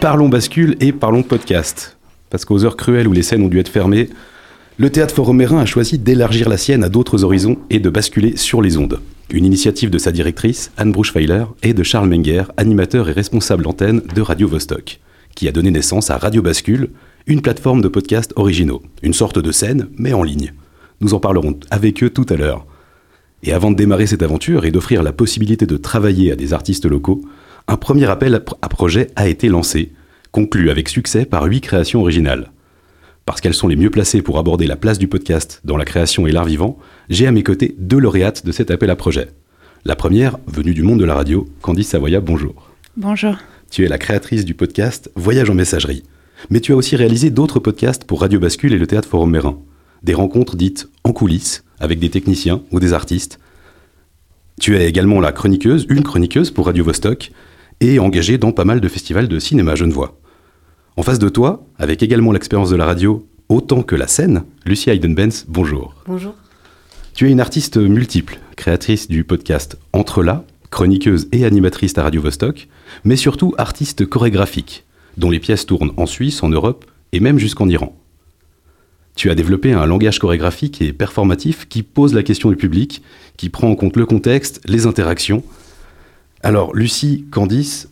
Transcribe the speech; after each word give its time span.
Parlons 0.00 0.28
bascule 0.28 0.76
et 0.78 0.92
parlons 0.92 1.24
podcast. 1.24 1.96
Parce 2.30 2.44
qu'aux 2.44 2.64
heures 2.64 2.76
cruelles 2.76 3.08
où 3.08 3.12
les 3.12 3.24
scènes 3.24 3.42
ont 3.42 3.48
dû 3.48 3.58
être 3.58 3.68
fermées, 3.68 4.08
le 4.76 4.90
théâtre 4.90 5.14
Forum 5.14 5.38
Mérin 5.38 5.58
a 5.58 5.66
choisi 5.66 5.98
d'élargir 5.98 6.48
la 6.48 6.58
sienne 6.58 6.84
à 6.84 6.88
d'autres 6.88 7.24
horizons 7.24 7.58
et 7.70 7.80
de 7.80 7.90
basculer 7.90 8.36
sur 8.36 8.62
les 8.62 8.76
ondes. 8.76 9.00
Une 9.30 9.44
initiative 9.44 9.90
de 9.90 9.98
sa 9.98 10.12
directrice, 10.12 10.70
Anne 10.76 10.92
Bruchweiler, 10.92 11.46
et 11.64 11.74
de 11.74 11.82
Charles 11.82 12.08
Menger, 12.08 12.44
animateur 12.56 13.08
et 13.08 13.12
responsable 13.12 13.64
d'antenne 13.64 14.02
de 14.14 14.20
Radio 14.20 14.46
Vostok, 14.46 15.00
qui 15.34 15.48
a 15.48 15.52
donné 15.52 15.72
naissance 15.72 16.10
à 16.10 16.18
Radio 16.18 16.42
Bascule, 16.42 16.90
une 17.26 17.42
plateforme 17.42 17.82
de 17.82 17.88
podcasts 17.88 18.32
originaux, 18.36 18.82
une 19.02 19.14
sorte 19.14 19.40
de 19.40 19.50
scène, 19.50 19.88
mais 19.98 20.12
en 20.12 20.22
ligne. 20.22 20.52
Nous 21.00 21.14
en 21.14 21.18
parlerons 21.18 21.58
avec 21.72 22.04
eux 22.04 22.10
tout 22.10 22.26
à 22.28 22.36
l'heure. 22.36 22.64
Et 23.42 23.52
avant 23.52 23.70
de 23.70 23.76
démarrer 23.76 24.06
cette 24.06 24.22
aventure 24.22 24.64
et 24.64 24.70
d'offrir 24.70 25.02
la 25.02 25.12
possibilité 25.12 25.66
de 25.66 25.76
travailler 25.76 26.32
à 26.32 26.36
des 26.36 26.52
artistes 26.52 26.86
locaux, 26.86 27.22
un 27.68 27.76
premier 27.76 28.06
appel 28.06 28.42
à 28.62 28.68
projet 28.68 29.08
a 29.16 29.28
été 29.28 29.48
lancé, 29.48 29.92
conclu 30.30 30.70
avec 30.70 30.88
succès 30.88 31.24
par 31.24 31.44
huit 31.44 31.60
créations 31.60 32.00
originales. 32.00 32.52
Parce 33.24 33.40
qu'elles 33.40 33.54
sont 33.54 33.68
les 33.68 33.76
mieux 33.76 33.90
placées 33.90 34.22
pour 34.22 34.38
aborder 34.38 34.66
la 34.66 34.76
place 34.76 34.98
du 34.98 35.08
podcast 35.08 35.60
dans 35.64 35.76
la 35.76 35.84
création 35.84 36.26
et 36.26 36.32
l'art 36.32 36.44
vivant, 36.44 36.78
j'ai 37.08 37.26
à 37.26 37.32
mes 37.32 37.42
côtés 37.42 37.74
deux 37.78 37.98
lauréates 37.98 38.46
de 38.46 38.52
cet 38.52 38.70
appel 38.70 38.88
à 38.88 38.96
projet. 38.96 39.28
La 39.84 39.96
première, 39.96 40.38
venue 40.46 40.74
du 40.74 40.82
monde 40.82 41.00
de 41.00 41.04
la 41.04 41.14
radio, 41.14 41.48
Candice 41.60 41.88
Savoya, 41.88 42.20
bonjour. 42.20 42.70
Bonjour. 42.96 43.36
Tu 43.70 43.84
es 43.84 43.88
la 43.88 43.98
créatrice 43.98 44.44
du 44.44 44.54
podcast 44.54 45.10
Voyage 45.16 45.50
en 45.50 45.54
messagerie. 45.54 46.04
Mais 46.50 46.60
tu 46.60 46.72
as 46.72 46.76
aussi 46.76 46.96
réalisé 46.96 47.30
d'autres 47.30 47.58
podcasts 47.58 48.04
pour 48.04 48.20
Radio 48.20 48.38
Bascule 48.38 48.72
et 48.72 48.78
le 48.78 48.86
Théâtre 48.86 49.08
Forum 49.08 49.30
Mérin. 49.30 49.58
Des 50.02 50.14
rencontres 50.14 50.56
dites 50.56 50.88
en 51.02 51.12
coulisses, 51.12 51.64
avec 51.80 51.98
des 51.98 52.10
techniciens 52.10 52.62
ou 52.70 52.80
des 52.80 52.92
artistes. 52.92 53.38
Tu 54.60 54.76
es 54.76 54.88
également 54.88 55.20
la 55.20 55.32
chroniqueuse, 55.32 55.86
une 55.88 56.02
chroniqueuse 56.02 56.50
pour 56.50 56.66
Radio 56.66 56.84
Vostok, 56.84 57.32
et 57.80 57.98
engagée 57.98 58.38
dans 58.38 58.52
pas 58.52 58.64
mal 58.64 58.80
de 58.80 58.88
festivals 58.88 59.28
de 59.28 59.38
cinéma 59.38 59.74
genevois. 59.74 60.18
En 60.96 61.02
face 61.02 61.18
de 61.18 61.28
toi, 61.28 61.66
avec 61.78 62.02
également 62.02 62.32
l'expérience 62.32 62.70
de 62.70 62.76
la 62.76 62.86
radio 62.86 63.26
autant 63.48 63.82
que 63.82 63.94
la 63.94 64.06
scène, 64.06 64.44
Lucie 64.64 64.90
Hayden-Benz, 64.90 65.44
bonjour. 65.48 65.94
Bonjour. 66.06 66.34
Tu 67.14 67.28
es 67.28 67.30
une 67.30 67.40
artiste 67.40 67.76
multiple, 67.76 68.38
créatrice 68.56 69.08
du 69.08 69.24
podcast 69.24 69.78
Entre 69.92 70.22
là, 70.22 70.44
chroniqueuse 70.70 71.28
et 71.32 71.44
animatrice 71.44 71.96
à 71.98 72.02
Radio 72.02 72.20
Vostok, 72.20 72.68
mais 73.04 73.16
surtout 73.16 73.54
artiste 73.58 74.06
chorégraphique, 74.06 74.84
dont 75.16 75.30
les 75.30 75.38
pièces 75.38 75.66
tournent 75.66 75.92
en 75.96 76.06
Suisse, 76.06 76.42
en 76.42 76.48
Europe 76.48 76.84
et 77.12 77.20
même 77.20 77.38
jusqu'en 77.38 77.68
Iran. 77.68 77.96
Tu 79.16 79.30
as 79.30 79.34
développé 79.34 79.72
un 79.72 79.86
langage 79.86 80.18
chorégraphique 80.18 80.82
et 80.82 80.92
performatif 80.92 81.66
qui 81.68 81.82
pose 81.82 82.14
la 82.14 82.22
question 82.22 82.50
du 82.50 82.56
public, 82.56 83.02
qui 83.36 83.48
prend 83.48 83.70
en 83.70 83.74
compte 83.74 83.96
le 83.96 84.04
contexte, 84.04 84.60
les 84.66 84.86
interactions. 84.86 85.42
Alors, 86.42 86.74
Lucie, 86.76 87.24
Candice, 87.30 87.88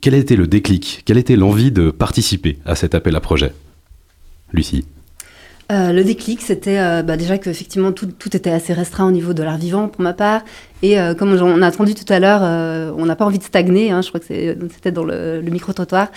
quel 0.00 0.14
été 0.14 0.36
le 0.36 0.46
déclic? 0.46 1.02
Quelle 1.04 1.18
était 1.18 1.36
l'envie 1.36 1.72
de 1.72 1.90
participer 1.90 2.58
à 2.64 2.76
cet 2.76 2.94
appel 2.94 3.16
à 3.16 3.20
projet? 3.20 3.52
Lucie 4.52 4.84
euh, 5.70 5.92
le 5.92 6.02
déclic, 6.02 6.42
c'était 6.42 6.78
euh, 6.80 7.02
bah, 7.02 7.16
déjà 7.16 7.38
qu'effectivement 7.38 7.92
tout, 7.92 8.06
tout 8.06 8.36
était 8.36 8.50
assez 8.50 8.72
restreint 8.72 9.06
au 9.06 9.12
niveau 9.12 9.34
de 9.34 9.42
l'art 9.42 9.56
vivant 9.56 9.86
pour 9.86 10.02
ma 10.02 10.12
part. 10.12 10.42
Et 10.82 10.98
euh, 10.98 11.14
comme 11.14 11.32
on 11.32 11.62
a 11.62 11.68
entendu 11.68 11.94
tout 11.94 12.10
à 12.12 12.18
l'heure, 12.18 12.42
on 12.96 13.06
n'a 13.06 13.14
pas 13.14 13.24
envie 13.24 13.38
de 13.38 13.44
stagner, 13.44 13.92
hein, 13.92 14.02
je 14.02 14.08
crois 14.08 14.18
que 14.18 14.26
c'était 14.26 14.90
dans 14.90 15.04
le, 15.04 15.42
micro-trottoir. 15.42 16.08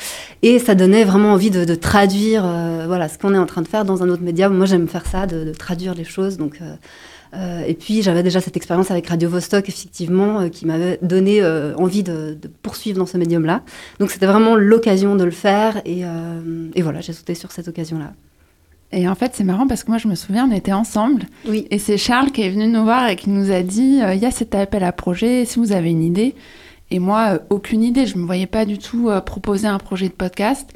Et 0.42 0.58
ça 0.58 0.73
donnait 0.73 1.04
vraiment 1.04 1.34
envie 1.34 1.52
de, 1.52 1.76
traduire 1.76 2.45
voilà, 2.88 3.10
ce 3.10 3.18
qu'on 3.18 3.34
est 3.36 3.38
en 3.38 3.45
train 3.45 3.62
de 3.62 3.68
faire 3.68 3.86
dans 3.86 4.02
un 4.04 4.10
autre 4.10 4.23
média. 4.23 4.50
Moi 4.50 4.66
j'aime 4.66 4.88
faire 4.88 5.06
ça, 5.06 5.28
de, 5.28 5.52
traduire 5.52 5.94
les 5.94 6.06
choses. 6.06 6.38
Et 7.67 7.73
puis 7.73 8.02
j'avais 8.02 8.23
déjà 8.23 8.40
cette 8.40 8.56
expérience 8.56 8.90
avec 8.90 9.08
Radio 9.08 9.30
Vostok, 9.30 9.67
effectivement, 9.67 10.50
qui 10.50 10.66
m'avait 10.66 10.98
donné 11.02 11.45
envie 11.78 12.04
de, 12.04 12.38
poursuivre 12.62 12.98
dans 12.98 13.06
ce 13.06 13.17
médium-là. 13.17 13.64
Donc 14.00 14.12
c'était 14.12 14.28
vraiment 14.28 14.56
l'occasion 14.56 15.16
de 15.17 15.26
le 15.26 15.32
faire, 15.32 15.82
et, 15.86 16.04
voilà, 16.82 17.02
j'ai 17.02 17.14
sauté 17.14 17.36
sur 17.36 17.52
cette 17.52 17.67
occasion-là. 17.67 18.14
Et 18.93 19.08
en 19.08 19.15
fait, 19.15 19.33
c'est 19.36 19.43
marrant 19.43 19.67
parce 19.67 19.83
que 19.83 19.89
moi, 19.89 19.98
je 19.98 20.08
me 20.08 20.15
souviens, 20.15 20.48
on 20.49 20.55
était 20.55 20.71
ensemble. 20.71 21.23
Oui. 21.48 21.67
Et 21.71 21.80
c'est 21.80 21.98
Charles 21.98 22.31
qui 22.31 22.43
est 22.43 22.49
venu 22.49 22.67
nous 22.67 22.83
voir 22.83 23.09
et 23.09 23.15
qui 23.15 23.30
nous 23.30 23.52
a 23.52 23.61
dit 23.61 23.99
il 24.02 24.20
y 24.20 24.26
a 24.26 24.31
cet 24.31 24.55
appel 24.55 24.83
à 24.83 24.92
projet, 24.92 25.45
si 25.45 25.59
vous 25.59 25.71
avez 25.71 25.89
une 25.89 26.04
idée. 26.04 26.36
Et 26.92 26.99
moi, 26.99 27.39
aucune 27.49 27.83
idée. 27.83 28.05
Je 28.05 28.15
ne 28.15 28.21
me 28.21 28.26
voyais 28.26 28.48
pas 28.48 28.65
du 28.65 28.77
tout 28.77 29.09
proposer 29.26 29.67
un 29.67 29.80
projet 29.80 30.08
de 30.08 30.14
podcast. 30.14 30.70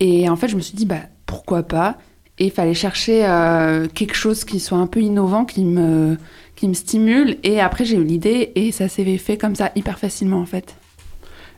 Et 0.00 0.28
en 0.28 0.36
fait, 0.36 0.48
je 0.48 0.56
me 0.56 0.60
suis 0.60 0.76
dit 0.76 0.86
bah, 0.86 1.02
pourquoi 1.24 1.62
pas? 1.62 1.98
Et 2.38 2.46
il 2.46 2.50
fallait 2.50 2.74
chercher 2.74 3.24
euh, 3.24 3.86
quelque 3.88 4.14
chose 4.14 4.44
qui 4.44 4.60
soit 4.60 4.78
un 4.78 4.86
peu 4.86 5.00
innovant, 5.00 5.44
qui 5.44 5.64
me, 5.64 6.18
qui 6.54 6.68
me 6.68 6.74
stimule. 6.74 7.38
Et 7.42 7.60
après, 7.60 7.84
j'ai 7.84 7.96
eu 7.96 8.04
l'idée 8.04 8.52
et 8.54 8.72
ça 8.72 8.88
s'est 8.88 9.16
fait 9.16 9.38
comme 9.38 9.54
ça, 9.54 9.72
hyper 9.74 9.98
facilement 9.98 10.40
en 10.40 10.46
fait. 10.46 10.76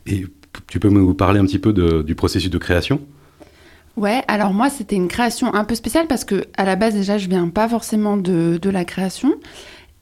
Et 0.06 0.26
tu 0.68 0.78
peux 0.78 0.90
me 0.90 1.12
parler 1.14 1.40
un 1.40 1.46
petit 1.46 1.58
peu 1.58 1.72
du 2.02 2.14
processus 2.14 2.50
de 2.50 2.58
création? 2.58 3.00
Ouais, 3.98 4.22
alors 4.28 4.54
moi, 4.54 4.70
c'était 4.70 4.94
une 4.94 5.08
création 5.08 5.52
un 5.52 5.64
peu 5.64 5.74
spéciale 5.74 6.06
parce 6.06 6.24
que 6.24 6.44
à 6.56 6.64
la 6.64 6.76
base, 6.76 6.94
déjà, 6.94 7.18
je 7.18 7.28
viens 7.28 7.48
pas 7.48 7.68
forcément 7.68 8.16
de, 8.16 8.56
de 8.62 8.70
la 8.70 8.84
création. 8.84 9.34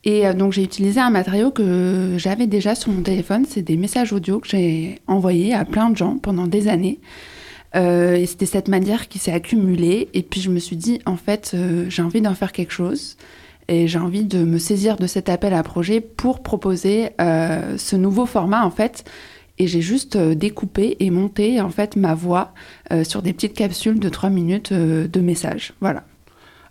Et 0.05 0.27
euh, 0.27 0.35
donc, 0.35 0.53
j'ai 0.53 0.63
utilisé 0.63 1.01
un 1.01 1.09
matériau 1.09 1.51
que 1.51 2.13
j'avais 2.19 2.47
déjà 2.47 2.75
sur 2.75 2.93
mon 2.93 3.01
téléphone. 3.01 3.47
C'est 3.49 3.63
des 3.63 3.79
messages 3.79 4.13
audio 4.13 4.39
que 4.39 4.49
j'ai 4.49 5.01
envoyés 5.07 5.55
à 5.55 5.65
plein 5.65 5.89
de 5.89 5.97
gens 5.97 6.19
pendant 6.19 6.47
des 6.47 6.69
années. 6.69 7.01
Euh, 7.75 8.17
et 8.17 8.27
c'était 8.27 8.45
cette 8.45 8.69
manière 8.69 9.09
qui 9.09 9.19
s'est 9.19 9.33
accumulée. 9.33 10.11
Et 10.13 10.23
puis 10.23 10.43
je 10.43 10.51
me 10.51 10.59
suis 10.59 10.77
dit, 10.77 11.01
en 11.07 11.17
fait, 11.17 11.53
euh, 11.55 11.87
j'ai 11.89 12.03
envie 12.03 12.21
d'en 12.21 12.35
faire 12.35 12.53
quelque 12.53 12.75
chose. 12.75 13.17
Et 13.69 13.89
j'ai 13.89 13.99
envie 13.99 14.25
de 14.25 14.45
me 14.45 14.59
saisir 14.59 14.97
de 14.97 15.07
cet 15.07 15.31
appel 15.31 15.55
à 15.55 15.63
projet 15.63 16.03
pour 16.03 16.43
proposer 16.43 17.09
ce 17.19 17.97
nouveau 17.97 18.25
format, 18.25 18.65
en 18.65 18.71
fait. 18.71 19.05
Et 19.59 19.67
j'ai 19.67 19.81
juste 19.81 20.17
découpé 20.17 20.97
et 21.01 21.11
monté, 21.11 21.61
en 21.61 21.71
fait, 21.71 21.97
ma 21.97 22.15
voix 22.15 22.53
sur 23.05 23.23
des 23.23 23.33
petites 23.33 23.55
capsules 23.55 23.99
de 23.99 24.09
3 24.09 24.31
minutes 24.31 24.73
de 24.73 25.21
messages. 25.21 25.73
Voilà. 25.81 26.05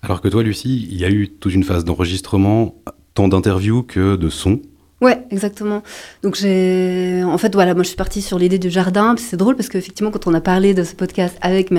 Alors 0.02 0.22
que 0.22 0.28
toi, 0.28 0.44
Lucie, 0.44 0.88
il 0.92 1.00
y 1.00 1.06
a 1.06 1.10
eu 1.10 1.30
toute 1.30 1.54
une 1.54 1.64
phase 1.64 1.84
d'enregistrement, 1.84 2.76
tant 3.16 3.28
d'interviews 3.28 3.82
que 3.82 4.16
de 4.16 4.30
sons. 4.30 4.62
Ouais, 5.02 5.26
exactement. 5.30 5.84
Donc 6.24 6.36
j'ai, 6.36 7.22
en 7.26 7.38
fait, 7.38 7.54
voilà, 7.54 7.74
moi 7.74 7.84
je 7.84 7.90
suis 7.90 7.98
partie 7.98 8.22
sur 8.22 8.40
l'idée 8.40 8.58
du 8.58 8.70
jardin. 8.70 9.14
C'est 9.18 9.36
drôle 9.36 9.58
parce 9.58 9.68
qu'effectivement, 9.68 10.10
quand 10.10 10.26
on 10.26 10.34
a 10.34 10.40
parlé 10.40 10.74
de 10.74 10.86
ce 10.86 10.96
podcast 10.96 11.38
avec 11.42 11.72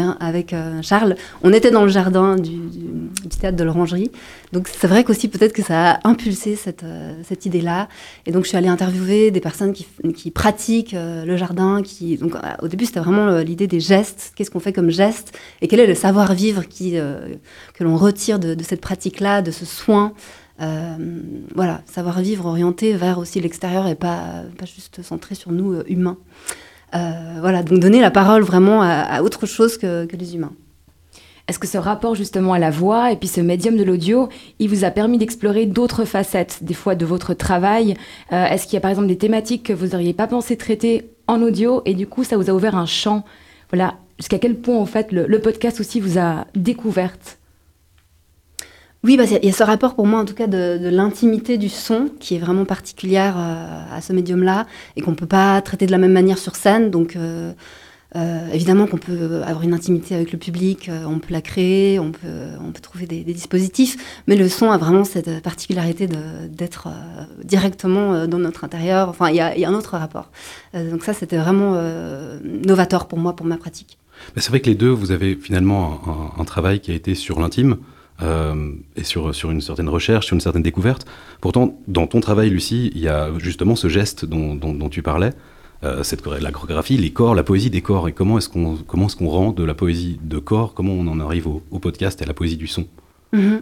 euh, 0.52 0.82
Charles, 0.82 1.16
on 1.42 1.54
était 1.54 1.70
dans 1.70 1.84
le 1.84 1.88
jardin 1.88 2.36
du, 2.36 2.58
théâtre 3.40 3.56
de 3.56 3.64
l'Orangerie. 3.64 4.10
Donc 4.52 4.68
c'est 4.68 4.86
vrai 4.86 5.02
qu'aussi 5.02 5.28
peut-être 5.28 5.54
que 5.54 5.62
ça 5.62 5.92
a 5.92 6.08
impulsé 6.08 6.56
cette, 6.56 6.84
euh, 6.84 7.14
idée-là. 7.42 7.88
Et 8.26 8.32
donc 8.32 8.44
je 8.44 8.48
suis 8.48 8.58
allée 8.58 8.68
interviewer 8.68 9.30
des 9.30 9.40
personnes 9.40 9.72
qui, 9.72 10.30
pratiquent 10.30 10.92
euh, 10.92 11.24
le 11.24 11.38
jardin. 11.38 11.80
Donc 12.20 12.34
au 12.60 12.68
début 12.68 12.84
c'était 12.84 13.00
vraiment 13.00 13.38
l'idée 13.38 13.66
des 13.66 13.80
gestes. 13.80 14.34
Qu'est-ce 14.36 14.50
qu'on 14.50 14.60
fait 14.60 14.74
comme 14.74 14.90
geste 14.90 15.32
et 15.62 15.68
quel 15.68 15.80
est 15.80 15.86
le 15.86 15.94
savoir-vivre 15.94 16.64
que 16.68 17.82
l'on 17.84 17.96
retire 17.96 18.38
de 18.38 18.62
cette 18.62 18.82
pratique-là, 18.82 19.40
de 19.40 19.50
ce 19.50 19.64
soin. 19.64 20.12
Euh, 20.60 20.96
voilà, 21.54 21.82
savoir 21.86 22.20
vivre 22.20 22.46
orienté 22.46 22.94
vers 22.94 23.18
aussi 23.18 23.40
l'extérieur 23.40 23.86
et 23.86 23.94
pas, 23.94 24.42
pas 24.56 24.64
juste 24.64 25.02
centré 25.02 25.34
sur 25.34 25.52
nous 25.52 25.74
euh, 25.74 25.84
humains. 25.86 26.16
Euh, 26.94 27.38
voilà, 27.40 27.62
donc 27.62 27.80
donner 27.80 28.00
la 28.00 28.10
parole 28.10 28.42
vraiment 28.42 28.80
à, 28.82 29.20
autre 29.22 29.44
chose 29.44 29.76
que, 29.76 30.08
les 30.16 30.34
humains. 30.34 30.52
Est-ce 31.46 31.58
que 31.58 31.66
ce 31.66 31.78
rapport 31.78 32.14
justement 32.14 32.54
à 32.54 32.58
la 32.58 32.70
voix 32.70 33.12
et 33.12 33.16
puis 33.16 33.28
ce 33.28 33.40
médium 33.40 33.76
de 33.76 33.84
l'audio, 33.84 34.28
il 34.58 34.68
vous 34.68 34.84
a 34.84 34.90
permis 34.90 35.18
d'explorer 35.18 35.66
d'autres 35.66 36.04
facettes, 36.04 36.60
des 36.62 36.74
fois 36.74 36.94
de 36.94 37.04
votre 37.04 37.34
travail? 37.34 37.94
Est-ce 38.30 38.64
qu'il 38.64 38.74
y 38.74 38.76
a 38.78 38.80
par 38.80 38.90
exemple 38.90 39.06
des 39.06 39.18
thématiques 39.18 39.64
que 39.64 39.72
vous 39.72 39.88
n'auriez 39.88 40.12
pas 40.12 40.26
pensé 40.26 40.56
traiter 40.56 41.10
en 41.28 41.42
audio 41.42 41.82
et 41.84 41.94
du 41.94 42.08
coup 42.08 42.24
ça 42.24 42.36
vous 42.36 42.50
a 42.50 42.52
ouvert 42.52 42.74
un 42.74 42.86
champ? 42.86 43.24
Voilà, 43.70 43.94
jusqu'à 44.18 44.40
quel 44.40 44.56
point 44.56 44.76
en 44.76 44.86
fait 44.86 45.12
le, 45.12 45.26
le 45.26 45.38
podcast 45.40 45.78
aussi 45.78 46.00
vous 46.00 46.18
a 46.18 46.46
découverte? 46.56 47.38
Oui, 49.06 49.16
bah, 49.16 49.22
il 49.24 49.46
y 49.46 49.48
a 49.48 49.52
ce 49.52 49.62
rapport 49.62 49.94
pour 49.94 50.04
moi, 50.04 50.18
en 50.18 50.24
tout 50.24 50.34
cas, 50.34 50.48
de, 50.48 50.88
l'intimité 50.88 51.58
du 51.58 51.68
son 51.68 52.10
qui 52.18 52.34
est 52.34 52.38
vraiment 52.38 52.64
particulière 52.64 53.36
euh, 53.38 53.96
à 53.96 54.00
ce 54.00 54.12
médium-là 54.12 54.66
et 54.96 55.00
qu'on 55.00 55.12
ne 55.12 55.16
peut 55.16 55.26
pas 55.26 55.62
traiter 55.62 55.86
de 55.86 55.92
la 55.92 55.98
même 55.98 56.12
manière 56.12 56.38
sur 56.38 56.56
scène. 56.56 56.90
Donc, 56.90 57.14
euh, 57.14 57.52
euh, 58.16 58.48
évidemment 58.52 58.88
qu'on 58.88 58.96
peut 58.96 59.42
avoir 59.44 59.62
une 59.62 59.74
intimité 59.74 60.16
avec 60.16 60.32
le 60.32 60.38
public, 60.38 60.90
on 61.06 61.20
peut 61.20 61.32
la 61.32 61.40
créer, 61.40 62.00
on 62.00 62.10
peut, 62.10 62.48
on 62.60 62.72
peut 62.72 62.80
trouver 62.80 63.06
des, 63.06 63.22
dispositifs, 63.22 63.96
mais 64.26 64.34
le 64.34 64.48
son 64.48 64.72
a 64.72 64.78
vraiment 64.78 65.04
cette 65.04 65.40
particularité 65.40 66.08
d'être 66.50 66.88
directement 67.44 68.26
dans 68.26 68.38
notre 68.38 68.64
intérieur. 68.64 69.08
Enfin, 69.08 69.30
il 69.30 69.36
y, 69.36 69.40
a 69.40 69.68
un 69.68 69.74
autre 69.74 69.96
rapport. 69.96 70.30
donc 70.74 71.04
ça, 71.04 71.12
c'était 71.12 71.36
vraiment 71.36 71.80
novateur 72.42 73.06
pour 73.06 73.18
moi, 73.18 73.36
pour 73.36 73.46
ma 73.46 73.56
pratique. 73.56 73.98
C'est 74.36 74.48
vrai 74.48 74.60
que 74.60 74.70
les 74.70 74.76
deux, 74.76 74.90
vous 74.90 75.10
avez 75.10 75.36
finalement 75.36 76.00
un 76.38 76.44
travail 76.44 76.80
qui 76.80 76.92
a 76.92 76.94
été 76.94 77.14
sur 77.14 77.38
l'intime. 77.38 77.76
Euh, 78.22 78.72
et 78.96 79.04
sur, 79.04 79.34
sur 79.34 79.50
une 79.50 79.60
certaine 79.60 79.88
recherche, 79.88 80.26
sur 80.26 80.34
une 80.34 80.40
certaine 80.40 80.62
découverte. 80.62 81.06
Pourtant, 81.40 81.78
dans 81.86 82.06
ton 82.06 82.20
travail, 82.20 82.48
Lucie, 82.48 82.90
il 82.94 83.00
y 83.00 83.08
a 83.08 83.30
justement 83.38 83.76
ce 83.76 83.88
geste 83.88 84.24
dont, 84.24 84.88
tu 84.88 85.02
parlais, 85.02 85.32
euh, 85.84 86.02
cette, 86.02 86.24
la 86.26 86.50
chorégraphie, 86.50 86.96
les 86.96 87.10
corps, 87.10 87.34
la 87.34 87.42
poésie 87.42 87.68
des 87.68 87.82
corps. 87.82 88.08
Et 88.08 88.12
comment 88.12 88.38
est-ce 88.38 88.48
qu'on 88.48 88.76
est 88.76 89.16
qu'on 89.16 89.28
rend 89.28 89.52
de 89.52 89.64
la 89.64 89.74
poésie 89.74 90.18
de 90.22 90.38
corps, 90.38 90.72
comment 90.72 90.92
on 90.92 91.06
en 91.08 91.20
arrive 91.20 91.46
au, 91.46 91.78
podcast 91.78 92.20
et 92.22 92.24
à 92.24 92.26
la 92.26 92.34
poésie 92.34 92.56
du 92.56 92.66
son? 92.66 92.86
Mhm. 93.32 93.60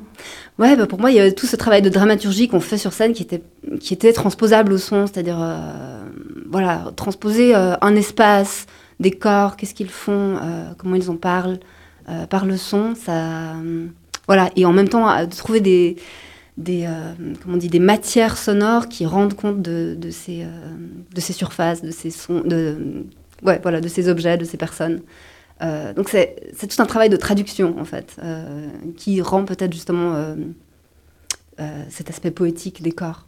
Ouais, 0.58 0.76
bah, 0.76 0.86
pour 0.86 1.00
moi, 1.00 1.10
il 1.10 1.16
y 1.16 1.20
a 1.20 1.32
tout 1.32 1.46
ce 1.46 1.56
travail 1.56 1.82
de 1.82 1.88
dramaturgie 1.88 2.46
qu'on 2.46 2.60
fait 2.60 2.78
sur 2.78 2.92
scène 2.92 3.12
qui 3.12 3.24
était, 3.24 3.42
qui 3.80 3.92
était 3.92 4.12
transposable 4.12 4.72
au 4.72 4.78
son, 4.78 5.08
c'est-à-dire 5.08 5.38
euh, 5.40 6.04
voilà, 6.48 6.92
transposer 6.94 7.54
un 7.56 7.96
espace, 7.96 8.66
des 9.00 9.10
corps, 9.10 9.56
qu'est-ce 9.56 9.74
qu'ils 9.74 9.90
font, 9.90 10.38
comment 10.78 10.94
ils 10.94 11.10
en 11.10 11.16
parlent, 11.16 11.58
par 12.30 12.46
le 12.46 12.56
son, 12.56 12.94
ça, 12.94 13.54
voilà, 14.26 14.50
et 14.56 14.65
en 14.65 14.73
même 14.73 14.88
temps 14.88 15.25
de 15.25 15.35
trouver 15.35 15.61
des, 15.61 15.97
des, 16.56 16.88
comment 17.43 17.56
on 17.56 17.59
dit, 17.59 17.69
des 17.69 17.79
matières 17.79 18.38
sonores 18.38 18.88
qui 18.88 19.06
rendent 19.06 19.35
compte 19.35 19.61
de, 19.62 20.11
ces, 20.11 20.47
de 21.15 21.21
ces 21.21 21.32
surfaces, 21.32 21.82
de 21.82 21.91
ces 21.91 22.11
sons, 22.11 22.43
ouais, 23.43 23.61
voilà, 23.62 23.81
de 23.81 23.88
ces 23.88 24.09
objets, 24.09 24.37
de 24.37 24.44
ces 24.44 24.56
personnes. 24.56 25.00
Euh, 25.62 25.94
donc 25.94 26.09
c'est 26.09 26.67
tout 26.69 26.82
un 26.82 26.87
travail 26.87 27.09
de 27.09 27.17
traduction 27.17 27.79
en 27.79 27.85
fait, 27.85 28.17
euh, 28.23 28.69
qui 28.97 29.21
rend 29.23 29.44
peut-être 29.44 29.73
justement 29.73 30.15
euh, 30.15 31.85
cet 31.88 32.11
aspect 32.11 32.31
poétique 32.31 32.82
des 32.82 32.93
corps. 32.93 33.26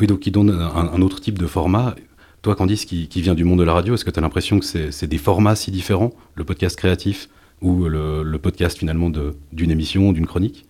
Oui, 0.00 0.06
donc 0.06 0.20
qui 0.20 0.30
donne 0.30 0.50
un, 0.50 1.02
autre 1.02 1.20
type 1.20 1.38
de 1.38 1.46
format. 1.46 1.94
Toi, 2.40 2.54
Candice, 2.54 2.84
qui, 2.84 3.08
qui 3.08 3.20
vient 3.20 3.34
du 3.34 3.44
monde 3.44 3.58
de 3.58 3.64
la 3.64 3.74
radio, 3.74 3.94
est-ce 3.94 4.04
que 4.04 4.10
tu 4.10 4.18
as 4.18 4.22
l'impression 4.22 4.58
que 4.58 4.64
c'est 4.64 5.06
des 5.06 5.18
formats 5.18 5.56
si 5.56 5.70
différents, 5.70 6.12
le 6.34 6.44
podcast 6.44 6.76
créatif? 6.76 7.28
Ou 7.62 7.84
le, 7.88 8.36
podcast 8.38 8.78
finalement 8.78 9.10
d'une 9.52 9.70
émission, 9.70 10.12
d'une 10.12 10.26
chronique 10.26 10.66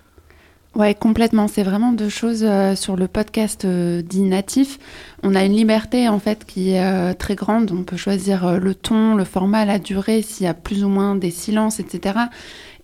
Ouais, 0.77 0.95
complètement. 0.95 1.49
C'est 1.49 1.63
vraiment 1.63 1.93
deux 1.93 2.11
choses 2.11 2.45
euh, 2.45 2.75
sur 2.75 2.97
le 2.97 3.09
podcast 3.09 3.65
euh, 3.65 4.03
dit 4.03 4.21
natif. 4.21 4.79
On 5.23 5.35
a 5.35 5.43
une 5.43 5.55
liberté 5.55 6.07
en 6.07 6.19
fait 6.19 6.45
qui 6.45 6.73
est 6.73 6.85
euh, 6.85 7.15
très 7.15 7.35
grande. 7.35 7.73
On 7.73 7.83
peut 7.83 7.97
choisir 7.97 8.61
le 8.61 8.75
ton, 8.75 9.15
le 9.15 9.25
format, 9.25 9.65
la 9.65 9.79
durée, 9.79 10.21
s'il 10.21 10.45
y 10.45 10.49
a 10.49 10.53
plus 10.53 10.85
ou 10.85 10.91
moins 10.91 11.15
des 11.15 11.31
silences, 11.31 11.81
etc. 11.81 12.19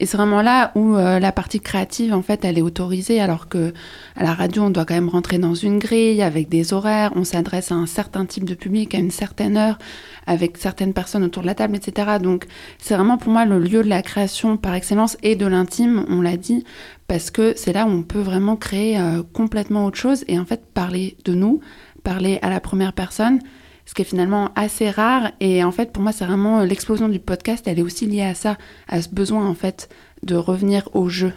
Et 0.03 0.07
c'est 0.07 0.17
vraiment 0.17 0.43
là 0.43 0.73
où 0.75 0.97
euh, 0.97 1.21
la 1.21 1.31
partie 1.31 1.61
créative, 1.61 2.13
en 2.13 2.23
fait, 2.23 2.45
elle 2.45 2.59
est 2.59 2.63
autorisée, 2.63 3.21
alors 3.21 3.49
que 3.49 3.73
à 4.17 4.25
la 4.25 4.35
radio, 4.35 4.65
on 4.65 4.71
doit 4.71 4.85
quand 4.85 4.97
même 4.97 5.09
rentrer 5.09 5.39
dans 5.39 5.55
une 5.55 5.79
grille 5.79 6.23
avec 6.23 6.49
des 6.49 6.73
horaires, 6.73 7.13
on 7.15 7.23
s'adresse 7.23 7.71
à 7.71 7.77
un 7.77 7.87
certain 7.87 8.27
type 8.27 8.43
de 8.43 8.55
public 8.55 8.97
à 8.97 8.99
une 8.99 9.13
certaine 9.13 9.57
heure, 9.57 9.79
avec 10.27 10.57
certaines 10.57 10.93
personnes 10.93 11.23
autour 11.23 11.43
de 11.43 11.47
la 11.47 11.55
table, 11.55 11.77
etc. 11.77 12.19
Donc, 12.21 12.47
c'est 12.79 12.97
vraiment 12.97 13.17
pour 13.17 13.33
moi 13.33 13.45
le 13.45 13.61
lieu 13.61 13.85
de 13.85 13.89
la 13.89 14.03
création 14.03 14.57
par 14.57 14.75
excellence 14.75 15.17
et 15.23 15.37
de 15.37 15.47
l'intime, 15.47 16.05
on 16.09 16.21
l'a 16.21 16.37
dit, 16.37 16.65
parce 17.07 17.31
que 17.31 17.53
c'est 17.55 17.73
là 17.73 17.87
où 17.87 17.91
on 17.91 18.03
peut 18.03 18.23
vraiment 18.23 18.57
créer 18.57 18.99
euh, 18.99 19.23
complètement 19.33 19.87
autre 19.87 19.99
chose 19.99 20.25
et 20.27 20.37
en 20.37 20.45
fait 20.45 20.65
parler 20.75 21.17
de 21.25 21.33
nous, 21.33 21.61
parler 22.03 22.41
à 22.43 22.51
la 22.51 22.59
première 22.59 22.93
personne 22.93 23.39
ce 23.87 23.95
qui 23.95 24.03
est 24.03 24.07
finalement 24.07 24.51
assez 24.55 24.91
rare. 24.91 25.33
Et 25.41 25.65
en 25.65 25.73
fait, 25.73 25.93
pour 25.93 26.03
moi, 26.03 26.13
c'est 26.13 26.25
vraiment 26.25 26.61
euh, 26.61 26.65
l'explosion 26.65 27.09
du 27.09 27.19
podcast, 27.19 27.67
elle 27.67 27.79
est 27.79 27.83
aussi 27.83 28.07
liée 28.07 28.23
à 28.23 28.35
ça, 28.35 28.57
à 28.89 29.03
ce 29.03 29.09
besoin 29.09 29.47
en 29.47 29.55
fait 29.55 29.89
de 30.23 30.35
revenir 30.37 30.89
au 30.95 31.09
jeu. 31.09 31.33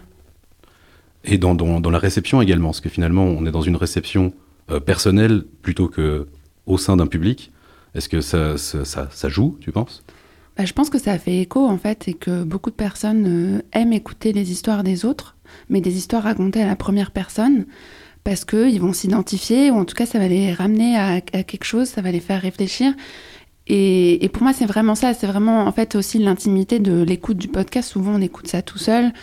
Et 1.23 1.37
dans, 1.37 1.55
dans, 1.55 1.89
la 1.89 1.97
réception 1.97 2.41
également, 2.41 2.67
parce 2.67 2.81
que 2.81 2.89
finalement, 2.89 3.23
on 3.23 3.47
est 3.47 3.51
dans 3.51 3.61
une 3.61 3.75
réception 3.75 4.33
euh, 4.69 4.79
personnelle 4.79 5.43
plutôt 5.63 5.87
que 5.87 6.27
au 6.65 6.77
sein 6.77 6.97
d'un 6.97 7.07
public. 7.07 7.51
Est-ce 7.95 8.09
que 8.09 8.21
ça, 8.21 8.57
ça, 8.57 9.07
ça, 9.09 9.29
joue, 9.29 9.57
tu 9.61 9.71
penses? 9.71 10.03
Bah, 10.57 10.65
Je 10.65 10.73
pense 10.73 10.89
que 10.89 10.99
ça 10.99 11.17
fait 11.17 11.39
écho 11.39 11.65
en 11.65 11.77
fait, 11.77 12.07
et 12.07 12.13
que 12.13 12.43
beaucoup 12.43 12.69
de 12.69 12.75
personnes 12.75 13.25
euh, 13.27 13.61
aiment 13.73 13.93
écouter 13.93 14.33
les 14.33 14.51
histoires 14.51 14.83
des 14.83 15.05
autres, 15.05 15.35
mais 15.69 15.81
des 15.81 15.97
histoires 15.97 16.23
racontées 16.23 16.61
à 16.61 16.67
la 16.67 16.75
première 16.75 17.11
personne 17.11 17.65
parce 18.25 18.43
qu'ils 18.43 18.81
vont 18.81 18.91
s'identifier, 18.91 19.69
ou 19.71 19.75
en 19.75 19.85
tout 19.85 19.95
cas 19.95 20.07
ça 20.07 20.17
va 20.17 20.27
les 20.27 20.51
ramener 20.51 20.97
à, 20.97 21.21
quelque 21.21 21.63
chose, 21.63 21.87
ça 21.87 22.01
va 22.01 22.11
les 22.11 22.19
faire 22.19 22.41
réfléchir. 22.41 22.91
Et, 23.67 24.29
pour 24.33 24.43
moi 24.43 24.51
c'est 24.51 24.65
vraiment 24.65 24.95
ça, 24.95 25.13
c'est 25.13 25.27
vraiment 25.27 25.65
en 25.65 25.71
fait 25.71 25.95
aussi 25.95 26.17
l'intimité 26.17 26.79
de 26.79 27.03
l'écoute 27.03 27.37
du 27.37 27.47
podcast. 27.47 27.89
Souvent 27.89 28.15
on 28.15 28.21
écoute 28.21 28.47
ça 28.47 28.63
tout 28.63 28.79
seul, 28.79 29.13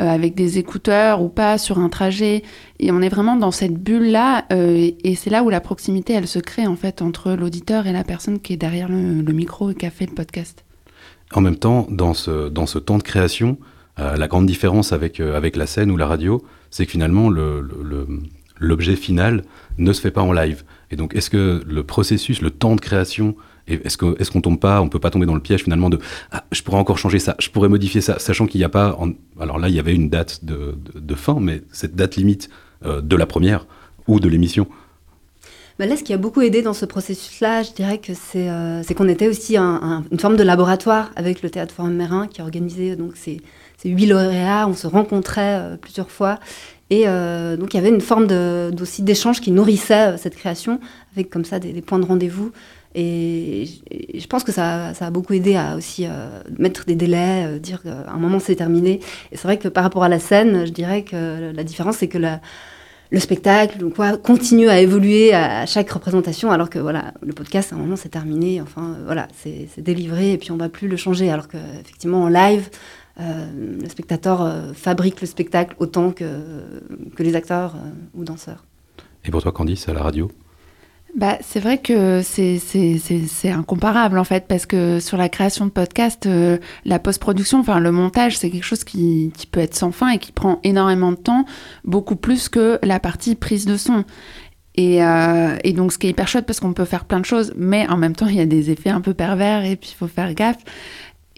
euh, 0.00 0.08
avec 0.08 0.34
des 0.34 0.58
écouteurs 0.58 1.22
ou 1.22 1.28
pas, 1.28 1.56
sur 1.56 1.78
un 1.78 1.88
trajet, 1.88 2.42
et 2.80 2.90
on 2.90 3.00
est 3.00 3.08
vraiment 3.08 3.36
dans 3.36 3.52
cette 3.52 3.74
bulle-là, 3.74 4.44
euh, 4.52 4.90
et 5.04 5.14
c'est 5.14 5.30
là 5.30 5.44
où 5.44 5.50
la 5.50 5.60
proximité 5.60 6.14
elle 6.14 6.26
se 6.26 6.40
crée 6.40 6.66
en 6.66 6.76
fait 6.76 7.00
entre 7.00 7.34
l'auditeur 7.34 7.86
et 7.86 7.92
la 7.92 8.02
personne 8.02 8.40
qui 8.40 8.54
est 8.54 8.58
derrière 8.58 8.88
le, 8.88 9.32
micro 9.32 9.70
et 9.70 9.76
qui 9.76 9.86
a 9.86 9.90
fait 9.90 10.06
le 10.06 10.14
podcast. 10.14 10.64
En 11.32 11.42
même 11.42 11.56
temps, 11.56 11.86
dans 11.90 12.14
ce, 12.14 12.48
dans 12.48 12.66
ce 12.66 12.80
temps 12.80 12.98
de 12.98 13.04
création, 13.04 13.56
euh, 14.00 14.16
la 14.16 14.26
grande 14.26 14.46
différence 14.46 14.92
avec, 14.92 15.20
avec 15.20 15.54
la 15.54 15.66
scène 15.66 15.92
ou 15.92 15.96
la 15.96 16.08
radio, 16.08 16.42
c'est 16.70 16.86
que 16.86 16.92
finalement 16.92 17.30
le 17.30 17.62
l'objet 18.58 18.96
final 18.96 19.42
ne 19.78 19.92
se 19.92 20.00
fait 20.00 20.10
pas 20.10 20.22
en 20.22 20.32
live. 20.32 20.64
Et 20.90 20.96
donc, 20.96 21.14
est-ce 21.14 21.30
que 21.30 21.62
le 21.66 21.82
processus, 21.82 22.40
le 22.40 22.50
temps 22.50 22.74
de 22.74 22.80
création, 22.80 23.36
est-ce 23.68 23.98
qu'on 23.98 24.14
est 24.14 24.42
tombe 24.42 24.58
pas, 24.58 24.80
on 24.80 24.88
peut 24.88 24.98
pas 24.98 25.10
tomber 25.10 25.26
dans 25.26 25.34
le 25.34 25.40
piège 25.40 25.64
finalement 25.64 25.90
de 25.90 25.98
ah, 26.32 26.44
je 26.52 26.62
pourrais 26.62 26.78
encore 26.78 26.98
changer 26.98 27.18
ça, 27.18 27.36
je 27.38 27.50
pourrais 27.50 27.68
modifier 27.68 28.00
ça, 28.00 28.18
sachant 28.18 28.46
qu'il 28.46 28.60
n'y 28.60 28.64
a 28.64 28.70
pas. 28.70 28.98
alors 29.38 29.58
là, 29.58 29.68
il 29.68 29.74
y 29.74 29.78
avait 29.78 29.94
une 29.94 30.08
date 30.08 30.44
de, 30.44 30.76
de, 30.94 31.14
fin, 31.14 31.38
mais 31.40 31.62
cette 31.72 31.94
date 31.94 32.16
limite 32.16 32.48
euh, 32.84 33.00
de 33.00 33.16
la 33.16 33.26
première 33.26 33.66
ou 34.06 34.20
de 34.20 34.28
l'émission. 34.28 34.66
Bah 35.78 35.86
là, 35.86 35.96
ce 35.96 36.02
qui 36.02 36.12
a 36.12 36.16
beaucoup 36.16 36.40
aidé 36.40 36.60
dans 36.60 36.72
ce 36.72 36.86
processus-là, 36.86 37.62
je 37.62 37.72
dirais 37.72 37.98
que 37.98 38.12
c'est 38.12 38.50
euh, 38.50 38.82
qu'on 38.96 39.08
était 39.08 39.28
aussi 39.28 39.56
une 39.56 40.18
forme 40.18 40.36
de 40.36 40.42
laboratoire 40.42 41.10
avec 41.14 41.40
le 41.42 41.50
Théâtre 41.50 41.72
Forum 41.72 41.94
Mérin 41.94 42.26
qui 42.26 42.42
organisait 42.42 42.96
donc 42.96 43.12
ces 43.16 43.40
huit 43.84 44.06
lauréats. 44.06 44.66
On 44.66 44.74
se 44.74 44.88
rencontrait 44.88 45.60
euh, 45.60 45.76
plusieurs 45.76 46.10
fois 46.10 46.40
et 46.90 47.04
euh, 47.06 47.56
donc 47.56 47.74
il 47.74 47.76
y 47.76 47.80
avait 47.80 47.90
une 47.90 48.00
forme 48.00 48.28
aussi 48.80 49.02
d'échange 49.02 49.40
qui 49.40 49.50
nourrissait 49.50 50.14
euh, 50.14 50.16
cette 50.16 50.36
création, 50.36 50.80
avec 51.14 51.28
comme 51.30 51.44
ça 51.44 51.58
des, 51.58 51.82
points 51.82 51.98
de 51.98 52.06
rendez-vous. 52.06 52.50
Et, 52.94 53.68
je 54.14 54.26
pense 54.26 54.42
que 54.42 54.52
ça, 54.52 54.94
ça, 54.94 55.06
a 55.06 55.10
beaucoup 55.10 55.34
aidé 55.34 55.56
à 55.56 55.76
aussi 55.76 56.06
euh, 56.06 56.40
mettre 56.58 56.86
des 56.86 56.94
délais, 56.94 57.58
dire 57.60 57.82
qu'à 57.82 58.10
un 58.10 58.18
moment 58.18 58.38
c'est 58.38 58.56
terminé. 58.56 59.00
Et 59.30 59.36
c'est 59.36 59.46
vrai 59.46 59.58
que 59.58 59.68
par 59.68 59.84
rapport 59.84 60.02
à 60.02 60.08
la 60.08 60.18
scène, 60.18 60.66
je 60.66 60.72
dirais 60.72 61.02
que 61.02 61.52
la 61.52 61.64
différence 61.64 61.98
c'est 61.98 62.08
que 62.08 62.18
le 63.10 63.20
spectacle 63.20 63.84
quoi, 63.90 64.16
continue 64.16 64.70
à 64.70 64.80
évoluer 64.80 65.34
à, 65.34 65.66
chaque 65.66 65.90
représentation, 65.90 66.50
alors 66.50 66.70
que 66.70 66.78
voilà, 66.78 67.12
le 67.20 67.34
podcast 67.34 67.72
à 67.74 67.76
un 67.76 67.78
moment 67.78 67.96
c'est 67.96 68.08
terminé, 68.08 68.62
enfin 68.62 68.96
voilà, 69.04 69.28
c'est 69.36 69.82
délivré 69.82 70.32
et 70.32 70.38
puis 70.38 70.50
on 70.50 70.56
va 70.56 70.70
plus 70.70 70.88
le 70.88 70.96
changer. 70.96 71.30
Alors 71.30 71.48
qu'effectivement 71.48 72.22
en 72.22 72.28
live, 72.28 72.70
euh, 72.70 73.07
le 73.18 73.88
spectateur 73.88 74.42
euh, 74.42 74.72
fabrique 74.72 75.20
le 75.20 75.26
spectacle 75.26 75.74
autant 75.78 76.12
que, 76.12 76.24
que 77.16 77.22
les 77.22 77.34
acteurs 77.34 77.74
euh, 77.74 77.90
ou 78.14 78.24
danseurs. 78.24 78.64
Et 79.24 79.30
pour 79.30 79.42
toi, 79.42 79.52
Candice, 79.52 79.88
à 79.88 79.92
la 79.92 80.02
radio? 80.02 80.30
Bah, 81.16 81.38
c'est 81.40 81.58
vrai 81.58 81.78
que 81.78 82.22
c'est 82.22 83.50
incomparable 83.50 84.18
en 84.18 84.24
fait, 84.24 84.46
parce 84.46 84.66
que 84.66 85.00
sur 85.00 85.16
la 85.16 85.28
création 85.28 85.64
de 85.64 85.70
podcast, 85.70 86.28
la 86.84 86.98
post-production, 86.98 87.60
enfin 87.60 87.80
le 87.80 87.90
montage, 87.90 88.36
c'est 88.36 88.50
quelque 88.50 88.64
chose 88.64 88.84
qui, 88.84 89.32
qui, 89.34 89.46
peut 89.46 89.60
être 89.60 89.74
sans 89.74 89.90
fin 89.90 90.10
et 90.10 90.18
qui 90.18 90.32
prend 90.32 90.60
énormément 90.64 91.10
de 91.10 91.16
temps, 91.16 91.46
beaucoup 91.84 92.14
plus 92.14 92.50
que 92.50 92.78
la 92.82 93.00
partie 93.00 93.34
prise 93.34 93.64
de 93.64 93.78
son. 93.78 94.04
Et, 94.76 94.98
et 94.98 95.72
donc 95.72 95.92
ce 95.92 95.98
qui 95.98 96.08
est 96.08 96.10
hyper 96.10 96.28
chouette 96.28 96.46
parce 96.46 96.60
qu'on 96.60 96.74
peut 96.74 96.84
faire 96.84 97.06
plein 97.06 97.20
de 97.20 97.24
choses, 97.24 97.54
mais 97.56 97.88
en 97.88 97.96
même 97.96 98.14
temps 98.14 98.26
il 98.26 98.36
y 98.36 98.40
a 98.40 98.46
des 98.46 98.70
effets 98.70 98.90
un 98.90 99.00
peu 99.00 99.14
pervers 99.14 99.64
et 99.64 99.76
puis 99.76 99.90
il 99.94 99.96
faut 99.96 100.08
faire 100.08 100.34
gaffe. 100.34 100.62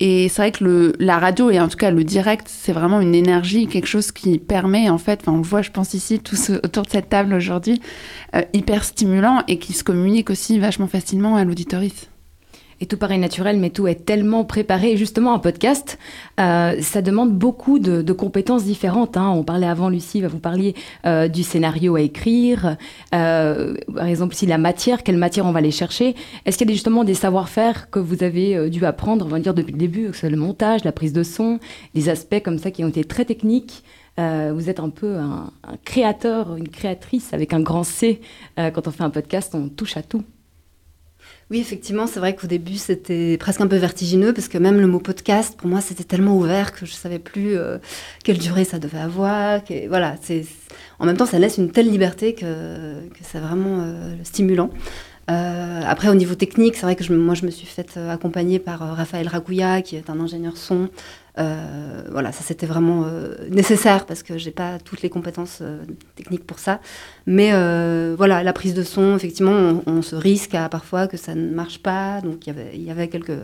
Et 0.00 0.30
c'est 0.30 0.42
vrai 0.42 0.52
que 0.52 0.64
le, 0.64 0.92
la 0.98 1.18
radio, 1.18 1.50
et 1.50 1.60
en 1.60 1.68
tout 1.68 1.76
cas 1.76 1.90
le 1.90 2.04
direct, 2.04 2.46
c'est 2.48 2.72
vraiment 2.72 3.00
une 3.00 3.14
énergie, 3.14 3.66
quelque 3.66 3.86
chose 3.86 4.12
qui 4.12 4.38
permet, 4.38 4.88
en 4.88 4.96
fait, 4.96 5.24
on 5.26 5.36
le 5.36 5.42
voit, 5.42 5.60
je 5.60 5.70
pense 5.70 5.92
ici, 5.92 6.18
tous 6.18 6.50
autour 6.64 6.84
de 6.84 6.90
cette 6.90 7.10
table 7.10 7.34
aujourd'hui, 7.34 7.80
euh, 8.34 8.42
hyper 8.54 8.82
stimulant 8.84 9.42
et 9.46 9.58
qui 9.58 9.74
se 9.74 9.84
communique 9.84 10.30
aussi 10.30 10.58
vachement 10.58 10.86
facilement 10.86 11.36
à 11.36 11.44
l'auditorice 11.44 12.08
et 12.80 12.86
tout 12.86 12.96
paraît 12.96 13.18
naturel, 13.18 13.58
mais 13.58 13.70
tout 13.70 13.86
est 13.86 14.06
tellement 14.06 14.44
préparé. 14.44 14.96
justement, 14.96 15.34
un 15.34 15.38
podcast, 15.38 15.98
euh, 16.40 16.80
ça 16.80 17.02
demande 17.02 17.32
beaucoup 17.36 17.78
de, 17.78 18.12
compétences 18.12 18.64
différentes. 18.64 19.16
Hein. 19.16 19.30
On 19.30 19.44
parlait 19.44 19.66
avant, 19.66 19.88
Lucie, 19.88 20.22
vous 20.22 20.38
parliez 20.38 20.74
euh, 21.06 21.28
du 21.28 21.42
scénario 21.42 21.94
à 21.94 22.00
écrire, 22.00 22.76
euh, 23.14 23.74
par 23.94 24.06
exemple, 24.06 24.34
si 24.34 24.46
la 24.46 24.58
matière, 24.58 25.02
quelle 25.02 25.16
matière 25.16 25.46
on 25.46 25.52
va 25.52 25.58
aller 25.58 25.70
chercher. 25.70 26.16
Est-ce 26.44 26.58
qu'il 26.58 26.68
y 26.68 26.70
a 26.70 26.74
justement 26.74 27.04
des 27.04 27.14
savoir-faire 27.14 27.90
que 27.90 27.98
vous 27.98 28.24
avez 28.24 28.68
dû 28.70 28.84
apprendre, 28.84 29.26
on 29.26 29.28
va 29.28 29.38
dire, 29.38 29.54
depuis 29.54 29.72
le 29.72 29.78
début, 29.78 30.08
que 30.08 30.14
ce 30.14 30.20
soit 30.20 30.30
le 30.30 30.36
montage, 30.36 30.84
la 30.84 30.92
prise 30.92 31.12
de 31.12 31.22
son, 31.22 31.60
des 31.94 32.08
aspects 32.08 32.42
comme 32.42 32.58
ça 32.58 32.70
qui 32.70 32.82
ont 32.82 32.88
été 32.88 33.04
très 33.04 33.24
techniques? 33.24 33.84
Vous 34.18 34.68
êtes 34.68 34.80
un 34.80 34.90
peu 34.90 35.16
un, 35.16 35.50
créateur, 35.82 36.56
une 36.56 36.68
créatrice 36.68 37.32
avec 37.32 37.54
un 37.54 37.60
grand 37.60 37.84
C. 37.84 38.20
quand 38.56 38.86
on 38.86 38.90
fait 38.90 39.02
un 39.02 39.08
podcast, 39.08 39.54
on 39.54 39.68
touche 39.68 39.96
à 39.96 40.02
tout. 40.02 40.22
Oui, 41.50 41.58
effectivement, 41.58 42.06
c'est 42.06 42.20
vrai 42.20 42.36
qu'au 42.36 42.46
début, 42.46 42.76
c'était 42.76 43.36
presque 43.36 43.60
un 43.60 43.66
peu 43.66 43.74
vertigineux 43.74 44.32
parce 44.32 44.46
que 44.46 44.56
même 44.56 44.80
le 44.80 44.86
mot 44.86 45.00
podcast, 45.00 45.56
pour 45.58 45.66
moi, 45.66 45.80
c'était 45.80 46.04
tellement 46.04 46.36
ouvert 46.36 46.70
que 46.70 46.86
je 46.86 46.92
ne 46.92 46.96
savais 46.96 47.18
plus 47.18 47.56
euh, 47.56 47.78
quelle 48.22 48.38
durée 48.38 48.62
ça 48.62 48.78
devait 48.78 49.00
avoir. 49.00 49.60
voilà, 49.88 50.14
c'est, 50.22 50.46
en 51.00 51.06
même 51.06 51.16
temps, 51.16 51.26
ça 51.26 51.40
laisse 51.40 51.58
une 51.58 51.72
telle 51.72 51.90
liberté 51.90 52.34
que, 52.34 53.00
c'est 53.22 53.40
vraiment 53.40 53.80
euh, 53.80 54.14
stimulant. 54.22 54.70
Euh, 55.28 55.80
après, 55.84 56.08
au 56.08 56.14
niveau 56.14 56.36
technique, 56.36 56.76
c'est 56.76 56.82
vrai 56.82 56.94
que 56.94 57.12
moi, 57.12 57.34
je 57.34 57.44
me 57.44 57.50
suis 57.50 57.66
faite 57.66 57.96
accompagner 57.96 58.60
par 58.60 58.78
Raphaël 58.96 59.26
Ragouya, 59.26 59.82
qui 59.82 59.96
est 59.96 60.08
un 60.08 60.20
ingénieur 60.20 60.56
son, 60.56 60.88
euh, 61.38 62.02
voilà, 62.10 62.32
ça 62.32 62.42
c'était 62.42 62.66
vraiment 62.66 63.04
euh, 63.06 63.34
nécessaire 63.50 64.06
parce 64.06 64.22
que 64.22 64.36
j'ai 64.36 64.50
pas 64.50 64.78
toutes 64.78 65.02
les 65.02 65.10
compétences 65.10 65.58
euh, 65.62 65.78
techniques 66.16 66.46
pour 66.46 66.58
ça. 66.58 66.80
Mais 67.26 67.50
voilà, 68.16 68.42
la 68.42 68.52
prise 68.52 68.74
de 68.74 68.82
son, 68.82 69.16
effectivement, 69.16 69.82
on, 69.86 70.02
se 70.02 70.16
risque 70.16 70.54
à 70.54 70.68
parfois 70.68 71.06
que 71.06 71.16
ça 71.16 71.34
ne 71.34 71.50
marche 71.50 71.78
pas. 71.78 72.20
Donc 72.20 72.46
il 72.46 72.82
y 72.82 72.90
avait, 72.90 73.08
quelques, 73.08 73.38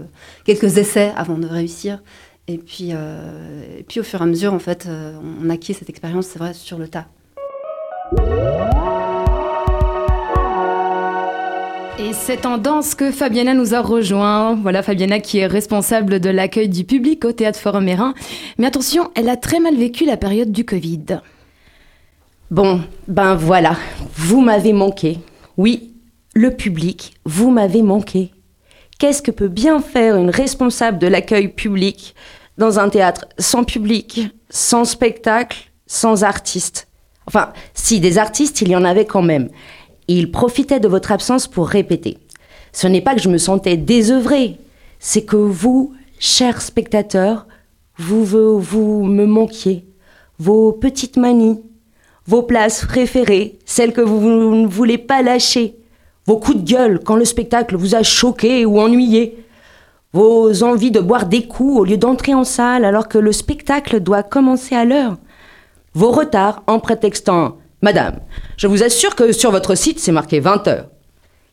quelques 0.45 0.79
essais 0.79 1.13
avant 1.17 1.39
de 1.39 1.47
réussir. 1.47 2.03
Et 2.49 2.59
puis, 2.59 2.91
et 2.91 3.83
puis 3.87 4.01
au 4.01 4.03
fur 4.03 4.21
et 4.21 4.23
à 4.23 4.27
mesure, 4.27 4.55
en 4.55 4.59
fait, 4.59 4.89
on 5.43 5.51
acquiert 5.51 5.77
cette 5.77 5.91
expérience, 5.91 6.27
c'est 6.27 6.39
vrai, 6.39 6.55
sur 6.55 6.79
le 6.79 6.89
tas. 6.89 7.07
Et 11.99 12.13
c'est 12.13 12.45
en 12.45 12.59
danse 12.59 12.95
que 12.95 13.11
Fabiana 13.11 13.55
nous 13.55 13.75
a 13.75 13.81
rejoint. 13.81 14.55
Voilà, 14.55 14.83
Fabiana 14.83 15.19
qui 15.19 15.39
est 15.39 15.47
responsable 15.47 16.21
de 16.21 16.29
l'accueil 16.29 16.69
du 16.69 16.85
public 16.85 17.25
au 17.25 17.33
Théâtre 17.33 17.59
Forum 17.59 17.85
Mérin. 17.85 18.13
Mais 18.59 18.67
attention, 18.67 19.11
elle 19.15 19.31
a 19.31 19.37
très 19.37 19.61
mal 19.61 19.77
vécu 19.77 20.05
la 20.05 20.19
période 20.19 20.53
du 20.53 20.67
Covid. 20.67 21.21
Bon, 22.51 22.83
ben 23.09 23.35
voilà, 23.35 23.77
vous 24.15 24.43
m'avez 24.43 24.75
manqué. 24.75 25.19
Oui, 25.57 25.95
le 26.35 26.51
public, 26.51 27.15
vous 27.25 27.51
m'avez 27.51 27.81
manqué. 27.81 28.31
Qu'est-ce 28.99 29.23
que 29.23 29.31
peut 29.31 29.49
bien 29.49 29.81
faire 29.81 30.17
une 30.17 30.31
responsable 30.31 30.99
de 30.99 31.07
l'accueil 31.07 31.49
public 31.49 32.15
dans 32.59 32.79
un 32.79 32.91
théâtre 32.91 33.25
sans 33.39 33.65
public, 33.65 34.29
sans 34.51 34.85
spectacle, 34.85 35.71
sans 35.87 36.25
artistes 36.25 36.89
Enfin, 37.27 37.53
si 37.75 37.99
des 38.01 38.19
artistes, 38.19 38.61
il 38.61 38.69
y 38.69 38.77
en 38.77 38.85
avait 38.85 39.05
quand 39.05 39.23
même. 39.23 39.49
Il 40.09 40.31
profitait 40.31 40.81
de 40.81 40.89
votre 40.89 41.13
absence 41.13 41.49
pour 41.49 41.69
répéter. 41.69 42.19
Ce 42.73 42.87
n'est 42.87 43.01
pas 43.01 43.15
que 43.15 43.23
je 43.23 43.29
me 43.29 43.39
sentais 43.39 43.77
désœuvrée, 43.77 44.59
c'est 44.99 45.25
que 45.25 45.37
vous, 45.37 45.95
chers 46.19 46.63
spectateurs, 46.63 47.47
vous, 47.99 48.25
vous, 48.25 49.05
me 49.05 49.25
manquiez. 49.25 49.85
Vos 50.39 50.73
petites 50.73 51.17
manies, 51.17 51.63
vos 52.27 52.43
places 52.43 52.85
préférées, 52.85 53.59
celles 53.65 53.93
que 53.93 54.03
vous 54.03 54.21
ne 54.21 54.67
voulez 54.67 54.99
pas 54.99 55.23
lâcher, 55.23 55.77
vos 56.27 56.39
coups 56.39 56.59
de 56.59 56.71
gueule 56.71 57.01
quand 57.03 57.17
le 57.17 57.25
spectacle 57.25 57.77
vous 57.77 57.95
a 57.95 58.03
choqué 58.03 58.67
ou 58.67 58.79
ennuyé, 58.79 59.43
vos 60.13 60.63
envies 60.63 60.91
de 60.91 61.01
boire 61.01 61.27
des 61.27 61.47
coups 61.47 61.81
au 61.81 61.85
lieu 61.85 61.97
d'entrer 61.97 62.35
en 62.35 62.45
salle 62.45 62.85
alors 62.85 63.09
que 63.09 63.19
le 63.19 63.33
spectacle 63.33 64.01
doit 64.01 64.23
commencer 64.23 64.75
à 64.75 64.85
l'heure, 64.85 65.17
vos 65.95 66.11
retards 66.11 66.63
en 66.67 66.79
prétextant 66.79 67.57
Madame, 67.83 68.21
je 68.57 68.67
vous 68.67 68.83
assure 68.83 69.15
que 69.15 69.33
sur 69.33 69.51
votre 69.51 69.75
site, 69.75 69.99
c'est 69.99 70.13
marqué 70.13 70.41
20 70.41 70.69
heures. 70.69 70.89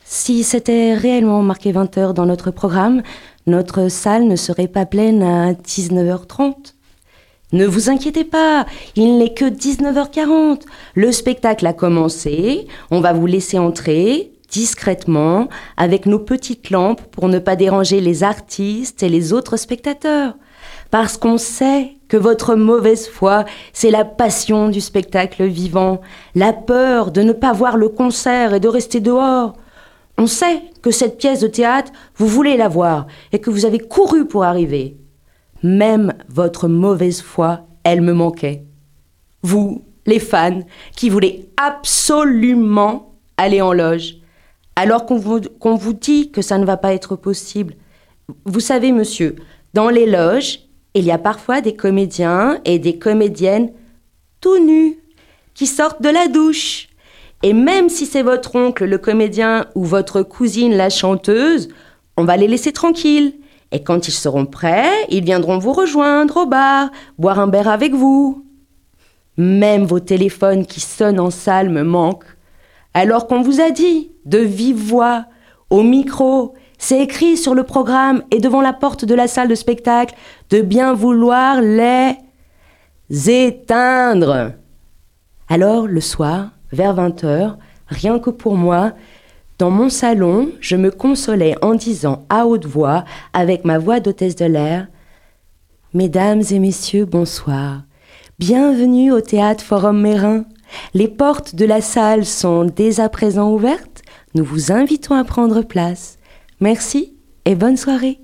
Si 0.05 0.43
c'était 0.43 0.93
réellement 0.93 1.41
marqué 1.41 1.71
20 1.71 1.97
heures 1.97 2.13
dans 2.13 2.25
notre 2.25 2.51
programme, 2.51 3.03
notre 3.45 3.89
salle 3.89 4.27
ne 4.27 4.35
serait 4.35 4.67
pas 4.67 4.85
pleine 4.85 5.21
à 5.21 5.53
19h30. 5.53 6.75
Ne 7.51 7.65
vous 7.65 7.89
inquiétez 7.89 8.23
pas, 8.23 8.65
il 8.95 9.17
n'est 9.17 9.33
que 9.33 9.45
19h40. 9.45 10.61
Le 10.95 11.11
spectacle 11.11 11.67
a 11.67 11.73
commencé, 11.73 12.67
on 12.89 13.01
va 13.01 13.13
vous 13.13 13.27
laisser 13.27 13.59
entrer 13.59 14.31
discrètement 14.49 15.49
avec 15.77 16.05
nos 16.05 16.19
petites 16.19 16.69
lampes 16.69 17.01
pour 17.11 17.27
ne 17.27 17.39
pas 17.39 17.55
déranger 17.55 17.99
les 17.99 18.23
artistes 18.23 19.03
et 19.03 19.09
les 19.09 19.33
autres 19.33 19.57
spectateurs 19.57 20.35
parce 20.93 21.17
qu'on 21.17 21.39
sait 21.39 21.95
que 22.13 22.17
votre 22.19 22.53
mauvaise 22.53 23.07
foi, 23.07 23.43
c'est 23.73 23.89
la 23.89 24.05
passion 24.05 24.69
du 24.69 24.81
spectacle 24.81 25.45
vivant, 25.45 25.99
la 26.35 26.53
peur 26.53 27.09
de 27.09 27.23
ne 27.23 27.33
pas 27.33 27.53
voir 27.53 27.75
le 27.75 27.89
concert 27.89 28.53
et 28.53 28.59
de 28.59 28.67
rester 28.67 28.99
dehors. 28.99 29.53
On 30.19 30.27
sait 30.27 30.61
que 30.83 30.91
cette 30.91 31.17
pièce 31.17 31.39
de 31.39 31.47
théâtre, 31.47 31.91
vous 32.15 32.27
voulez 32.27 32.55
la 32.55 32.67
voir 32.67 33.07
et 33.31 33.39
que 33.39 33.49
vous 33.49 33.65
avez 33.65 33.79
couru 33.79 34.27
pour 34.27 34.43
arriver. 34.43 34.95
Même 35.63 36.13
votre 36.29 36.67
mauvaise 36.67 37.19
foi, 37.19 37.61
elle 37.83 38.01
me 38.01 38.13
manquait. 38.13 38.63
Vous, 39.41 39.83
les 40.05 40.19
fans, 40.19 40.59
qui 40.95 41.09
voulez 41.09 41.49
absolument 41.57 43.15
aller 43.37 43.63
en 43.63 43.73
loge, 43.73 44.17
alors 44.75 45.07
qu'on 45.07 45.17
vous, 45.17 45.41
qu'on 45.59 45.73
vous 45.73 45.93
dit 45.93 46.29
que 46.29 46.43
ça 46.43 46.59
ne 46.59 46.65
va 46.65 46.77
pas 46.77 46.93
être 46.93 47.15
possible. 47.15 47.73
Vous 48.45 48.59
savez, 48.59 48.91
monsieur, 48.91 49.35
dans 49.73 49.89
les 49.89 50.05
loges, 50.05 50.59
il 50.93 51.05
y 51.05 51.11
a 51.11 51.17
parfois 51.17 51.61
des 51.61 51.75
comédiens 51.75 52.59
et 52.65 52.79
des 52.79 52.97
comédiennes 52.97 53.71
tout 54.41 54.59
nus 54.59 54.99
qui 55.53 55.65
sortent 55.65 56.01
de 56.01 56.09
la 56.09 56.27
douche. 56.27 56.89
Et 57.41 57.53
même 57.53 57.89
si 57.89 58.05
c'est 58.05 58.21
votre 58.21 58.55
oncle 58.55 58.85
le 58.85 58.97
comédien 58.97 59.65
ou 59.75 59.83
votre 59.83 60.21
cousine 60.23 60.75
la 60.75 60.89
chanteuse, 60.89 61.69
on 62.15 62.23
va 62.23 62.37
les 62.37 62.47
laisser 62.47 62.71
tranquilles. 62.71 63.33
Et 63.71 63.83
quand 63.83 64.07
ils 64.07 64.13
seront 64.13 64.45
prêts, 64.45 64.91
ils 65.09 65.23
viendront 65.23 65.57
vous 65.57 65.73
rejoindre 65.73 66.37
au 66.37 66.45
bar, 66.45 66.89
boire 67.17 67.39
un 67.39 67.49
verre 67.49 67.69
avec 67.69 67.93
vous. 67.93 68.45
Même 69.35 69.85
vos 69.85 69.99
téléphones 69.99 70.65
qui 70.65 70.79
sonnent 70.79 71.19
en 71.19 71.31
salle 71.31 71.69
me 71.69 71.83
manquent. 71.83 72.37
Alors 72.93 73.27
qu'on 73.27 73.41
vous 73.41 73.61
a 73.61 73.71
dit, 73.71 74.11
de 74.25 74.37
vive 74.37 74.77
voix, 74.77 75.25
au 75.71 75.81
micro, 75.81 76.53
c'est 76.83 76.99
écrit 76.99 77.37
sur 77.37 77.55
le 77.55 77.63
programme 77.63 78.23
et 78.29 78.39
devant 78.39 78.59
la 78.59 78.73
porte 78.73 79.05
de 79.05 79.15
la 79.15 79.29
salle 79.29 79.47
de 79.47 79.55
spectacle 79.55 80.15
de 80.49 80.59
bien 80.59 80.93
vouloir 80.93 81.61
les 81.61 82.17
éteindre. 83.09 84.51
Alors, 85.47 85.87
le 85.87 86.01
soir, 86.01 86.49
vers 86.73 86.93
20h, 86.93 87.55
rien 87.87 88.19
que 88.19 88.29
pour 88.29 88.57
moi, 88.57 88.91
dans 89.59 89.69
mon 89.69 89.87
salon, 89.87 90.49
je 90.59 90.75
me 90.75 90.91
consolais 90.91 91.55
en 91.61 91.73
disant 91.73 92.25
à 92.27 92.45
haute 92.47 92.65
voix, 92.65 93.05
avec 93.31 93.63
ma 93.63 93.77
voix 93.77 94.01
d'hôtesse 94.01 94.35
de 94.35 94.45
l'air, 94.45 94.87
Mesdames 95.93 96.41
et 96.51 96.59
messieurs, 96.59 97.05
bonsoir. 97.05 97.83
Bienvenue 98.39 99.13
au 99.13 99.21
théâtre 99.21 99.63
Forum 99.63 100.01
Mérin. 100.01 100.43
Les 100.93 101.07
portes 101.07 101.55
de 101.55 101.63
la 101.63 101.79
salle 101.79 102.25
sont 102.25 102.65
dès 102.65 102.99
à 102.99 103.07
présent 103.07 103.53
ouvertes. 103.53 104.01
Nous 104.35 104.43
vous 104.43 104.73
invitons 104.73 105.15
à 105.15 105.23
prendre 105.23 105.61
place. 105.61 106.17
Merci 106.63 107.17
et 107.43 107.55
bonne 107.55 107.75
soirée. 107.75 108.21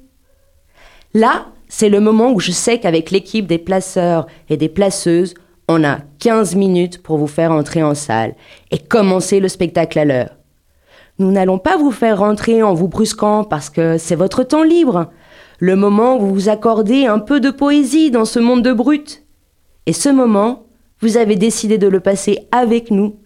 Là, 1.13 1.47
c'est 1.67 1.89
le 1.89 1.99
moment 1.99 2.31
où 2.31 2.39
je 2.39 2.53
sais 2.53 2.79
qu'avec 2.79 3.11
l'équipe 3.11 3.45
des 3.45 3.57
placeurs 3.57 4.27
et 4.47 4.55
des 4.55 4.69
placeuses, 4.69 5.33
on 5.67 5.83
a 5.83 5.97
15 6.19 6.55
minutes 6.55 7.03
pour 7.03 7.17
vous 7.17 7.27
faire 7.27 7.51
entrer 7.51 7.83
en 7.83 7.95
salle 7.95 8.35
et 8.71 8.77
commencer 8.77 9.41
le 9.41 9.49
spectacle 9.49 9.99
à 9.99 10.05
l'heure. 10.05 10.37
Nous 11.17 11.33
n'allons 11.33 11.59
pas 11.59 11.75
vous 11.75 11.91
faire 11.91 12.19
rentrer 12.19 12.63
en 12.63 12.73
vous 12.73 12.87
brusquant 12.87 13.43
parce 13.43 13.69
que 13.69 13.97
c'est 13.97 14.15
votre 14.15 14.43
temps 14.43 14.63
libre, 14.63 15.11
le 15.57 15.75
moment 15.75 16.15
où 16.15 16.21
vous 16.21 16.33
vous 16.33 16.49
accordez 16.49 17.07
un 17.07 17.19
peu 17.19 17.41
de 17.41 17.51
poésie 17.51 18.09
dans 18.09 18.23
ce 18.23 18.39
monde 18.39 18.63
de 18.63 18.71
brutes. 18.71 19.25
Et 19.85 19.91
ce 19.91 20.07
moment, 20.07 20.65
vous 21.01 21.17
avez 21.17 21.35
décidé 21.35 21.77
de 21.77 21.89
le 21.89 21.99
passer 21.99 22.47
avec 22.53 22.89
nous, 22.89 23.17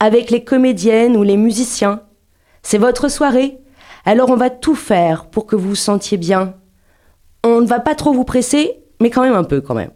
avec 0.00 0.30
les 0.30 0.42
comédiennes 0.42 1.18
ou 1.18 1.22
les 1.22 1.36
musiciens. 1.36 2.00
C'est 2.62 2.78
votre 2.78 3.10
soirée, 3.10 3.58
alors 4.04 4.30
on 4.30 4.36
va 4.36 4.50
tout 4.50 4.74
faire 4.74 5.26
pour 5.26 5.46
que 5.46 5.56
vous 5.56 5.70
vous 5.70 5.74
sentiez 5.74 6.18
bien. 6.18 6.54
On 7.42 7.60
ne 7.60 7.66
va 7.66 7.80
pas 7.80 7.94
trop 7.94 8.12
vous 8.12 8.24
presser, 8.24 8.82
mais 9.00 9.10
quand 9.10 9.22
même 9.22 9.34
un 9.34 9.44
peu 9.44 9.60
quand 9.60 9.74
même. 9.74 9.92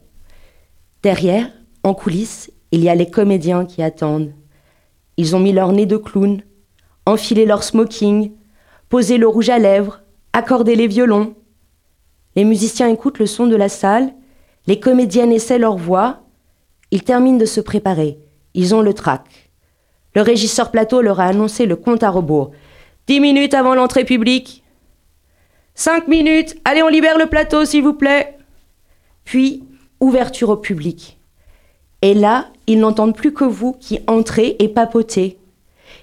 Derrière, 1.02 1.50
en 1.84 1.94
coulisses, 1.94 2.50
il 2.72 2.82
y 2.82 2.88
a 2.88 2.94
les 2.94 3.10
comédiens 3.10 3.64
qui 3.64 3.82
attendent. 3.82 4.32
Ils 5.16 5.34
ont 5.34 5.40
mis 5.40 5.52
leur 5.52 5.72
nez 5.72 5.86
de 5.86 5.96
clown, 5.96 6.42
enfilé 7.06 7.46
leur 7.46 7.62
smoking, 7.62 8.32
posé 8.88 9.18
le 9.18 9.28
rouge 9.28 9.48
à 9.50 9.58
lèvres, 9.58 10.00
accordé 10.32 10.74
les 10.74 10.86
violons. 10.86 11.34
Les 12.36 12.44
musiciens 12.44 12.88
écoutent 12.88 13.18
le 13.18 13.26
son 13.26 13.46
de 13.46 13.56
la 13.56 13.68
salle, 13.68 14.12
les 14.66 14.80
comédiennes 14.80 15.32
essaient 15.32 15.58
leur 15.58 15.76
voix. 15.76 16.20
Ils 16.90 17.02
terminent 17.02 17.38
de 17.38 17.46
se 17.46 17.60
préparer. 17.60 18.18
Ils 18.54 18.74
ont 18.74 18.82
le 18.82 18.94
trac. 18.94 19.50
Le 20.14 20.22
régisseur 20.22 20.70
plateau 20.70 21.00
leur 21.00 21.20
a 21.20 21.24
annoncé 21.24 21.66
le 21.66 21.76
compte 21.76 22.02
à 22.02 22.10
rebours. 22.10 22.52
Dix 23.08 23.20
minutes 23.20 23.54
avant 23.54 23.74
l'entrée 23.74 24.04
publique. 24.04 24.62
Cinq 25.74 26.08
minutes. 26.08 26.56
Allez, 26.66 26.82
on 26.82 26.88
libère 26.88 27.16
le 27.16 27.24
plateau, 27.24 27.64
s'il 27.64 27.82
vous 27.82 27.94
plaît. 27.94 28.36
Puis, 29.24 29.64
ouverture 29.98 30.50
au 30.50 30.56
public. 30.56 31.18
Et 32.02 32.12
là, 32.12 32.48
ils 32.66 32.78
n'entendent 32.78 33.16
plus 33.16 33.32
que 33.32 33.44
vous 33.44 33.72
qui 33.72 34.00
entrez 34.06 34.56
et 34.58 34.68
papotez. 34.68 35.38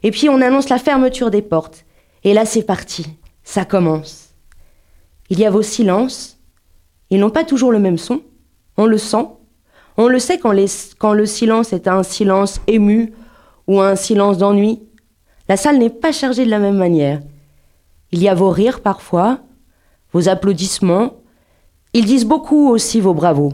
Et 0.01 0.09
puis, 0.09 0.29
on 0.29 0.41
annonce 0.41 0.69
la 0.69 0.79
fermeture 0.79 1.29
des 1.29 1.43
portes. 1.43 1.85
Et 2.23 2.33
là, 2.33 2.43
c'est 2.43 2.63
parti. 2.63 3.05
Ça 3.43 3.65
commence. 3.65 4.29
Il 5.29 5.39
y 5.39 5.45
a 5.45 5.51
vos 5.51 5.61
silences. 5.61 6.39
Ils 7.11 7.19
n'ont 7.19 7.29
pas 7.29 7.43
toujours 7.43 7.71
le 7.71 7.77
même 7.77 7.99
son. 7.99 8.23
On 8.77 8.87
le 8.87 8.97
sent. 8.97 9.27
On 9.97 10.07
le 10.07 10.17
sait 10.17 10.39
quand, 10.39 10.55
quand 10.97 11.13
le 11.13 11.27
silence 11.27 11.71
est 11.71 11.87
un 11.87 12.01
silence 12.01 12.59
ému 12.65 13.13
ou 13.67 13.79
un 13.79 13.95
silence 13.95 14.39
d'ennui. 14.39 14.81
La 15.47 15.57
salle 15.57 15.77
n'est 15.77 15.89
pas 15.89 16.11
chargée 16.11 16.45
de 16.45 16.49
la 16.49 16.59
même 16.59 16.77
manière. 16.77 17.21
Il 18.11 18.21
y 18.21 18.29
a 18.29 18.33
vos 18.33 18.49
rires 18.49 18.81
parfois, 18.81 19.39
vos 20.11 20.27
applaudissements. 20.27 21.17
Ils 21.93 22.05
disent 22.05 22.25
beaucoup 22.25 22.69
aussi 22.69 22.99
vos 22.99 23.13
bravos. 23.13 23.53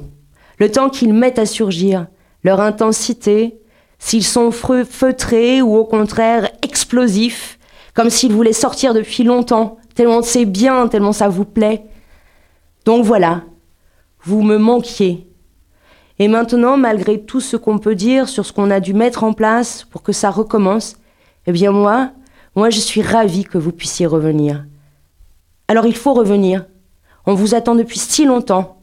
Le 0.58 0.72
temps 0.72 0.90
qu'ils 0.90 1.14
mettent 1.14 1.40
à 1.40 1.46
surgir, 1.46 2.08
leur 2.44 2.62
intensité, 2.62 3.60
s'ils 4.00 4.24
sont 4.24 4.52
feutrés 4.52 5.62
ou 5.62 5.76
au 5.76 5.86
contraire 5.86 6.50
explosifs, 6.62 7.60
comme 7.94 8.10
s'ils 8.10 8.34
voulaient 8.34 8.54
sortir 8.54 8.94
depuis 8.94 9.24
longtemps, 9.24 9.78
tellement 9.96 10.22
c'est 10.22 10.46
bien, 10.46 10.88
tellement 10.88 11.14
ça 11.14 11.28
vous 11.28 11.46
plaît. 11.46 11.84
Donc 12.86 13.06
voilà, 13.06 13.44
vous 14.24 14.42
me 14.42 14.58
manquiez. 14.58 15.28
Et 16.20 16.28
maintenant, 16.28 16.78
malgré 16.78 17.22
tout 17.22 17.42
ce 17.42 17.58
qu'on 17.58 17.80
peut 17.80 17.96
dire 17.96 18.30
sur 18.30 18.46
ce 18.46 18.54
qu'on 18.54 18.72
a 18.72 18.80
dû 18.80 18.94
mettre 18.94 19.24
en 19.24 19.34
place 19.34 19.86
pour 19.90 20.04
que 20.04 20.12
ça 20.12 20.30
recommence, 20.30 20.96
eh 21.48 21.52
bien 21.52 21.72
moi, 21.72 22.12
moi 22.56 22.70
je 22.70 22.80
suis 22.80 23.02
ravie 23.02 23.44
que 23.44 23.58
vous 23.58 23.72
puissiez 23.72 24.06
revenir. 24.06 24.66
Alors 25.68 25.86
il 25.86 25.96
faut 25.96 26.14
revenir. 26.14 26.66
On 27.26 27.34
vous 27.34 27.56
attend 27.56 27.76
depuis 27.76 28.00
si 28.00 28.26
longtemps. 28.26 28.78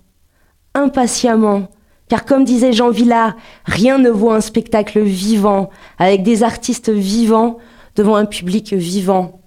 impatiemment. 0.75 1.69
Car 2.09 2.25
comme 2.25 2.45
disait 2.45 2.73
Jean 2.73 2.91
Villard, 2.91 3.35
rien 3.65 3.99
ne 3.99 4.09
vaut 4.09 4.31
un 4.31 4.41
spectacle 4.41 5.01
vivant, 5.01 5.71
avec 5.99 6.23
des 6.23 6.43
artistes 6.43 6.91
vivants, 6.91 7.59
devant 7.97 8.17
un 8.17 8.25
public 8.25 8.73
vivant. 8.73 9.41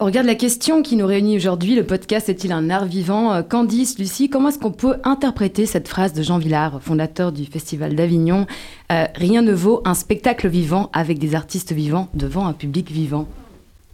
On 0.00 0.06
regarde 0.06 0.26
la 0.26 0.34
question 0.34 0.82
qui 0.82 0.96
nous 0.96 1.06
réunit 1.06 1.36
aujourd'hui. 1.36 1.76
Le 1.76 1.84
podcast 1.84 2.28
est-il 2.28 2.50
un 2.52 2.68
art 2.68 2.84
vivant? 2.86 3.32
Euh, 3.32 3.42
Candice, 3.42 3.98
Lucie, 3.98 4.28
comment 4.28 4.48
est-ce 4.48 4.58
qu'on 4.58 4.72
peut 4.72 4.96
interpréter 5.04 5.66
cette 5.66 5.86
phrase 5.86 6.12
de 6.12 6.22
Jean 6.22 6.38
Villard, 6.38 6.80
fondateur 6.82 7.30
du 7.30 7.44
Festival 7.46 7.94
d'Avignon? 7.94 8.46
Euh, 8.90 9.04
Rien 9.14 9.42
ne 9.42 9.52
vaut 9.52 9.82
un 9.84 9.94
spectacle 9.94 10.48
vivant 10.48 10.90
avec 10.92 11.18
des 11.18 11.34
artistes 11.36 11.72
vivants 11.72 12.08
devant 12.14 12.46
un 12.46 12.52
public 12.52 12.90
vivant. 12.90 13.28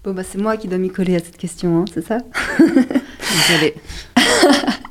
Bon, 0.03 0.15
bah, 0.15 0.23
c'est 0.25 0.39
moi 0.41 0.57
qui 0.57 0.69
dois 0.69 0.79
m'y 0.79 0.89
coller 0.89 1.17
à 1.17 1.19
cette 1.19 1.37
question, 1.37 1.81
hein, 1.81 1.85
c'est 1.93 2.07
ça? 2.07 2.19
Désolée. 2.59 3.75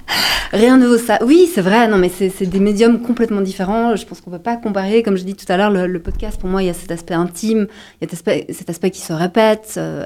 Rien 0.52 0.78
ne 0.78 0.88
vaut 0.88 0.98
ça. 0.98 1.20
Oui, 1.24 1.48
c'est 1.54 1.62
vrai, 1.62 1.88
non, 1.88 2.00
mais 2.00 2.10
c'est 2.10 2.48
des 2.48 2.60
médiums 2.60 3.04
complètement 3.04 3.42
différents. 3.42 3.96
Je 3.96 4.04
pense 4.06 4.20
qu'on 4.20 4.32
ne 4.32 4.38
peut 4.38 4.42
pas 4.42 4.58
comparer. 4.58 5.04
Comme 5.04 5.16
je 5.16 5.24
dis 5.24 5.36
tout 5.36 5.46
à 5.48 5.58
l'heure, 5.58 5.70
le, 5.70 6.00
podcast, 6.00 6.40
pour 6.40 6.50
moi, 6.50 6.64
il 6.64 6.66
y 6.66 6.70
a 6.70 6.74
cet 6.74 6.90
aspect 6.90 7.14
intime, 7.14 7.68
il 8.02 8.06
y 8.06 8.08
a 8.08 8.10
cet 8.10 8.14
aspect, 8.14 8.48
cet 8.50 8.70
aspect 8.70 8.90
qui 8.90 9.02
se 9.02 9.14
répète 9.14 9.76
euh, 9.78 10.06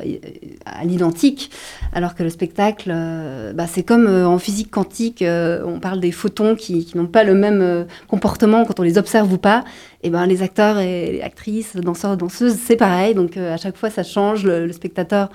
à 0.66 0.84
l'identique, 0.84 1.50
alors 1.94 2.14
que 2.14 2.24
le 2.24 2.30
spectacle, 2.30 2.92
euh, 2.94 3.54
bah, 3.54 3.68
c'est 3.68 3.84
comme 3.84 4.06
euh, 4.06 4.28
en 4.28 4.38
physique 4.38 4.70
quantique, 4.70 5.24
on 5.26 5.80
parle 5.80 6.02
des 6.02 6.12
photons 6.12 6.56
qui, 6.56 6.92
n'ont 6.96 7.08
pas 7.08 7.24
le 7.24 7.36
même 7.36 7.86
comportement 8.10 8.66
quand 8.66 8.82
on 8.82 8.84
les 8.84 8.98
observe 8.98 9.32
ou 9.32 9.38
pas. 9.38 9.64
Et 10.04 10.10
ben, 10.10 10.26
les 10.26 10.42
acteurs 10.44 10.80
et 10.80 11.14
les 11.14 11.22
actrices, 11.22 11.78
danseurs, 11.78 12.18
danseuses, 12.18 12.58
c'est 12.62 12.76
pareil. 12.76 13.16
Donc, 13.16 13.38
à 13.38 13.56
chaque 13.56 13.78
fois, 13.78 13.90
ça 13.90 14.04
change. 14.04 14.46
le 14.46 14.72
spectateur 14.74 15.30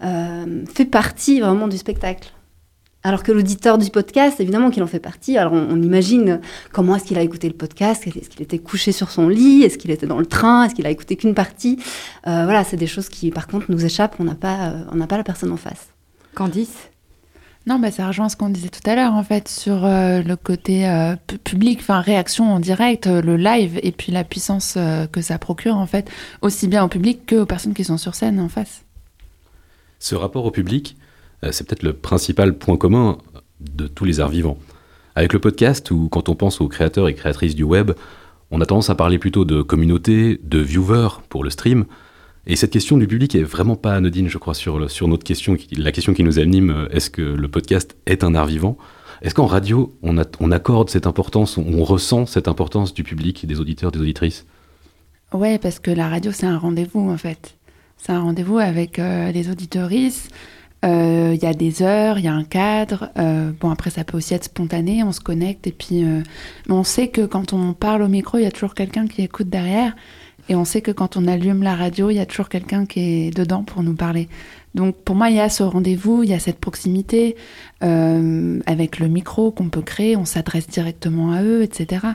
fait 0.00 0.84
partie 0.84 1.40
vraiment 1.40 1.68
du 1.68 1.78
spectacle. 1.78 2.32
Alors 3.08 3.22
que 3.22 3.32
l'auditeur 3.32 3.78
du 3.78 3.88
podcast, 3.88 4.38
évidemment 4.38 4.68
qu'il 4.68 4.82
en 4.82 4.86
fait 4.86 5.00
partie. 5.00 5.38
Alors 5.38 5.54
on, 5.54 5.80
imagine 5.80 6.42
comment 6.72 6.94
est-ce 6.94 7.06
qu'il 7.06 7.16
a 7.16 7.22
écouté 7.22 7.48
le 7.48 7.54
podcast, 7.54 8.06
est-ce 8.06 8.28
qu'il 8.28 8.42
était 8.42 8.58
couché 8.58 8.92
sur 8.92 9.10
son 9.10 9.30
lit, 9.30 9.62
est-ce 9.62 9.78
qu'il 9.78 9.90
était 9.90 10.06
dans 10.06 10.18
le 10.18 10.26
train, 10.26 10.64
est-ce 10.64 10.74
qu'il 10.74 10.86
a 10.86 10.90
écouté 10.90 11.16
qu'une 11.16 11.32
partie. 11.32 11.78
Euh, 12.26 12.44
voilà, 12.44 12.64
c'est 12.64 12.76
des 12.76 12.86
choses 12.86 13.08
qui 13.08 13.30
par 13.30 13.46
contre 13.46 13.70
nous 13.70 13.82
échappent, 13.82 14.16
on 14.18 14.24
n'a 14.24 14.34
pas, 14.34 14.68
euh, 14.68 14.84
on 14.92 14.96
n'a 14.96 15.06
pas 15.06 15.16
la 15.16 15.24
personne 15.24 15.50
en 15.52 15.56
face. 15.56 15.88
Candice? 16.34 16.90
Non, 17.66 17.78
bah, 17.78 17.90
ça 17.90 18.06
rejoint 18.06 18.28
ce 18.28 18.36
qu'on 18.36 18.50
disait 18.50 18.68
tout 18.68 18.82
à 18.84 18.94
l'heure, 18.94 19.14
en 19.14 19.24
fait, 19.24 19.48
sur 19.48 19.86
euh, 19.86 20.20
le 20.20 20.36
côté 20.36 20.86
public, 21.44 21.78
enfin, 21.80 22.02
réaction 22.02 22.52
en 22.52 22.60
direct, 22.60 23.06
le 23.06 23.36
live, 23.38 23.80
et 23.82 23.92
puis 23.92 24.12
la 24.12 24.22
puissance 24.22 24.76
que 25.12 25.22
ça 25.22 25.38
procure, 25.38 25.78
en 25.78 25.86
fait, 25.86 26.10
aussi 26.42 26.68
bien 26.68 26.84
au 26.84 26.88
public 26.88 27.26
qu'aux 27.26 27.46
personnes 27.46 27.72
qui 27.72 27.84
sont 27.84 27.96
sur 27.96 28.14
scène 28.14 28.38
en 28.38 28.50
face. 28.50 28.84
Ce 29.98 30.14
rapport 30.14 30.44
au 30.44 30.50
public, 30.50 30.96
euh, 30.98 31.04
c'est 31.42 31.66
peut-être 31.66 31.82
le 31.82 31.92
principal 31.92 32.56
point 32.58 32.76
commun 32.76 33.18
de 33.60 33.86
tous 33.86 34.04
les 34.04 34.20
arts 34.20 34.28
vivants. 34.28 34.58
Avec 35.14 35.32
le 35.32 35.40
podcast, 35.40 35.90
ou 35.90 36.08
quand 36.08 36.28
on 36.28 36.34
pense 36.34 36.60
aux 36.60 36.68
créateurs 36.68 37.08
et 37.08 37.14
créatrices 37.14 37.54
du 37.54 37.64
web, 37.64 37.92
on 38.50 38.60
a 38.60 38.66
tendance 38.66 38.90
à 38.90 38.94
parler 38.94 39.18
plutôt 39.18 39.44
de 39.44 39.62
communauté, 39.62 40.40
de 40.42 40.58
viewers 40.58 41.20
pour 41.28 41.44
le 41.44 41.50
stream. 41.50 41.84
Et 42.46 42.56
cette 42.56 42.70
question 42.70 42.96
du 42.96 43.06
public 43.06 43.34
est 43.34 43.42
vraiment 43.42 43.76
pas 43.76 43.94
anodine, 43.94 44.28
je 44.28 44.38
crois, 44.38 44.54
sur, 44.54 44.78
notre 44.78 45.24
question, 45.24 45.56
la 45.72 45.92
question 45.92 46.14
qui 46.14 46.24
nous 46.24 46.38
anime, 46.38 46.70
euh, 46.70 46.88
est-ce 46.90 47.10
que 47.10 47.20
le 47.20 47.48
podcast 47.48 47.96
est 48.06 48.24
un 48.24 48.34
art 48.34 48.46
vivant? 48.46 48.78
Est-ce 49.20 49.34
qu'en 49.34 49.46
radio, 49.46 49.94
on, 50.02 50.16
on, 50.40 50.50
accorde 50.52 50.88
cette 50.88 51.06
importance, 51.06 51.58
on, 51.58 51.82
ressent 51.82 52.24
cette 52.24 52.48
importance 52.48 52.94
du 52.94 53.02
public, 53.02 53.44
des 53.44 53.60
auditeurs, 53.60 53.90
des 53.90 54.00
auditrices? 54.00 54.46
Ouais, 55.32 55.58
parce 55.58 55.78
que 55.78 55.90
la 55.90 56.08
radio, 56.08 56.32
c'est 56.32 56.46
un 56.46 56.56
rendez-vous, 56.56 57.10
en 57.10 57.18
fait. 57.18 57.58
C'est 57.98 58.12
un 58.12 58.20
rendez-vous 58.20 58.58
avec 58.58 58.98
euh, 58.98 59.32
les 59.32 59.50
euh, 60.84 61.32
il 61.34 61.42
y 61.42 61.46
a 61.46 61.54
des 61.54 61.82
heures, 61.82 62.18
il 62.18 62.24
y 62.24 62.28
a 62.28 62.34
un 62.34 62.44
cadre. 62.44 63.10
Euh, 63.18 63.50
bon, 63.58 63.70
après, 63.70 63.90
ça 63.90 64.04
peut 64.04 64.16
aussi 64.16 64.34
être 64.34 64.44
spontané, 64.44 65.02
on 65.02 65.12
se 65.12 65.20
connecte. 65.20 65.66
Et 65.66 65.72
puis, 65.72 66.04
euh, 66.04 66.22
on 66.68 66.84
sait 66.84 67.08
que 67.08 67.26
quand 67.26 67.52
on 67.52 67.72
parle 67.72 68.02
au 68.02 68.08
micro, 68.08 68.38
il 68.38 68.44
y 68.44 68.46
a 68.46 68.50
toujours 68.50 68.74
quelqu'un 68.74 69.06
qui 69.06 69.22
écoute 69.22 69.48
derrière. 69.48 69.96
Et 70.48 70.54
on 70.54 70.64
sait 70.64 70.80
que 70.80 70.90
quand 70.90 71.16
on 71.16 71.26
allume 71.26 71.62
la 71.62 71.74
radio, 71.74 72.10
il 72.10 72.14
y 72.14 72.20
a 72.20 72.26
toujours 72.26 72.48
quelqu'un 72.48 72.86
qui 72.86 73.00
est 73.00 73.36
dedans 73.36 73.64
pour 73.64 73.82
nous 73.82 73.94
parler. 73.94 74.28
Donc, 74.74 74.96
pour 74.96 75.14
moi, 75.14 75.28
il 75.28 75.36
y 75.36 75.40
a 75.40 75.50
ce 75.50 75.62
rendez-vous, 75.62 76.22
il 76.22 76.30
y 76.30 76.34
a 76.34 76.38
cette 76.38 76.58
proximité 76.58 77.36
avec 77.80 78.98
le 78.98 79.08
micro 79.08 79.50
qu'on 79.50 79.68
peut 79.68 79.82
créer. 79.82 80.16
On 80.16 80.24
s'adresse 80.24 80.66
directement 80.66 81.32
à 81.32 81.42
eux, 81.42 81.62
etc. 81.62 82.06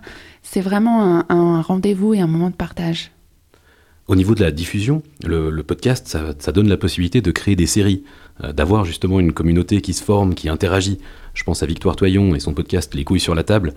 C'est 0.41 0.61
vraiment 0.61 1.23
un, 1.29 1.61
rendez-vous 1.61 2.15
et 2.15 2.21
un 2.21 2.27
moment 2.27 2.49
de 2.49 2.55
partage. 2.55 3.11
Au 4.07 4.15
niveau 4.15 4.33
de 4.33 4.43
la 4.43 4.51
diffusion, 4.51 5.03
le, 5.23 5.61
podcast, 5.61 6.07
ça, 6.07 6.51
donne 6.51 6.67
la 6.67 6.77
possibilité 6.77 7.21
de 7.21 7.29
créer 7.29 7.55
des 7.55 7.67
séries. 7.67 8.03
Euh, 8.43 8.51
d'avoir 8.51 8.83
justement 8.83 9.19
une 9.19 9.31
communauté 9.31 9.79
qui 9.81 9.93
se 9.93 10.03
forme, 10.03 10.33
qui 10.33 10.49
interagit. 10.49 10.97
Je 11.35 11.43
pense 11.43 11.61
à 11.61 11.67
Victoire 11.67 11.95
Toyon 11.95 12.33
et 12.33 12.39
son 12.39 12.53
podcast 12.53 12.93
Les 12.95 13.03
couilles 13.03 13.19
sur 13.19 13.35
la 13.35 13.43
table. 13.43 13.73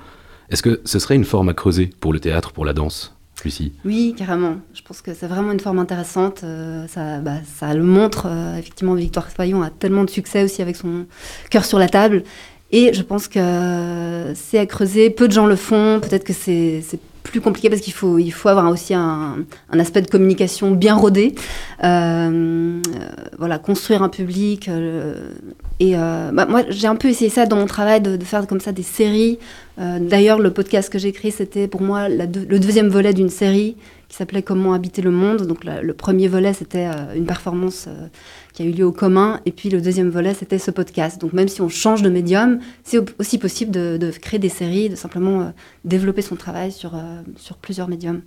Est-ce 0.49 0.63
que 0.63 0.81
ce 0.87 0.99
serait 0.99 1.15
une 1.15 1.27
forme 1.27 1.51
à 1.51 1.55
creuser 1.55 1.91
pour 2.01 2.13
le 2.13 2.21
théâtre, 2.21 2.53
pour 2.53 2.65
la 2.65 2.73
danse 2.73 3.15
Lucie? 3.45 3.73
Oui, 3.85 4.15
carrément. 4.17 4.57
Je 4.73 4.81
pense 4.81 5.03
que 5.03 5.13
c'est 5.13 5.27
vraiment 5.27 5.53
une 5.53 5.61
forme 5.61 5.79
intéressante. 5.79 6.41
Euh, 6.43 6.87
ça, 6.89 7.19
bah, 7.19 7.37
ça, 7.45 7.75
le 7.75 7.83
montre. 7.83 8.29
Euh, 8.31 8.57
effectivement, 8.57 8.95
Victoire 8.95 9.33
Toyon 9.33 9.63
a 9.63 9.69
tellement 9.69 10.05
de 10.05 10.11
succès 10.11 10.43
aussi 10.43 10.63
avec 10.63 10.77
son 10.77 11.05
cœur 11.51 11.67
sur 11.67 11.79
la 11.79 11.89
table. 11.89 12.25
Et 12.73 12.95
je 12.95 13.03
pense 13.03 13.29
que 13.29 14.33
c'est 14.35 14.59
à 14.59 14.65
creuser. 14.65 15.11
Peu 15.11 15.29
de 15.29 15.33
gens 15.33 15.47
le 15.47 15.57
font. 15.57 16.01
Peut-être 16.01 16.25
que 16.25 16.33
c'est 16.33 16.83
plus 17.31 17.41
compliqué 17.41 17.71
parce 17.71 17.81
qu'il 17.83 17.93
faut, 17.93 18.19
il 18.19 18.31
faut 18.31 18.49
avoir 18.49 18.71
aussi 18.71 18.95
un, 18.95 19.45
aspect 19.79 20.03
de 20.03 20.11
communication 20.11 20.71
bien 20.71 20.95
rodé. 20.95 21.35
Euh, 21.85 22.81
voilà, 23.39 23.59
construire 23.59 24.03
un 24.03 24.09
public. 24.09 24.69
Euh, 25.81 25.85
et 25.85 25.97
euh, 25.97 26.31
bah, 26.33 26.47
moi, 26.47 26.63
j'ai 26.69 26.87
un 26.87 26.97
peu 26.97 27.09
essayé 27.09 27.31
ça 27.31 27.47
dans 27.47 27.57
mon 27.57 27.67
travail, 27.67 28.01
de, 28.01 28.23
faire 28.25 28.47
comme 28.47 28.61
ça 28.61 28.73
des 28.73 28.83
séries. 28.83 29.39
D'ailleurs, 29.79 30.39
le 30.39 30.51
podcast 30.51 30.91
que 30.91 30.99
j'ai 30.99 31.09
écrit, 31.09 31.31
c'était 31.31 31.69
pour 31.69 31.83
moi 31.83 32.09
le 32.09 32.59
deuxième 32.59 32.89
volet 32.89 33.13
d'une 33.13 33.29
série 33.29 33.77
qui 34.09 34.17
s'appelait 34.17 34.43
Comment 34.43 34.73
habiter 34.73 35.03
le 35.03 35.11
monde. 35.11 35.47
Donc 35.47 35.65
le 35.65 35.93
premier 35.93 36.29
volet, 36.29 36.55
c'était 36.55 36.89
une 37.15 37.27
performance 37.27 37.89
qui 38.57 38.63
a 38.63 38.65
eu 38.65 38.73
lieu 38.73 38.87
au 38.87 38.93
commun. 38.93 39.41
Et 39.45 39.53
puis 39.53 39.69
le 39.69 39.83
deuxième 39.83 40.09
volet, 40.09 40.33
c'était 40.33 40.59
ce 40.59 40.71
podcast. 40.71 41.21
Donc 41.21 41.35
même 41.35 41.47
si 41.47 41.61
on 41.61 41.69
change 41.69 42.01
de 42.01 42.09
médium, 42.09 42.59
c'est 42.85 42.99
aussi 43.21 43.37
possible 43.37 43.71
de, 43.71 44.11
créer 44.11 44.41
des 44.41 44.49
séries, 44.49 44.89
de 44.89 44.97
simplement 44.97 45.43
euh, 45.43 45.51
développer 45.85 46.23
son 46.23 46.37
travail 46.37 46.73
sur, 46.73 46.95
euh, 46.95 47.21
sur 47.37 47.59
plusieurs 47.59 47.87
médiums. 47.87 48.23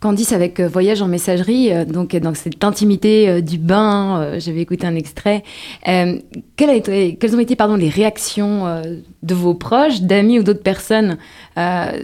Candice 0.00 0.32
avec 0.32 0.60
euh, 0.60 0.68
Voyage 0.68 1.02
en 1.02 1.08
messagerie, 1.08 1.72
euh, 1.72 1.84
donc 1.84 2.14
dans 2.14 2.34
cette 2.34 2.62
intimité 2.62 3.28
euh, 3.28 3.40
du 3.40 3.58
bain, 3.58 4.38
j'avais 4.38 4.60
écouté 4.60 4.86
un 4.86 4.94
extrait. 4.94 5.42
quelles, 5.84 7.34
ont 7.34 7.40
été 7.40 7.56
pardon, 7.56 7.74
les 7.74 7.88
réactions 7.88 8.82
de 9.22 9.34
vos 9.34 9.54
proches, 9.54 10.02
d'amis 10.02 10.38
ou 10.38 10.42
d'autres 10.42 10.62
personnes 10.62 11.18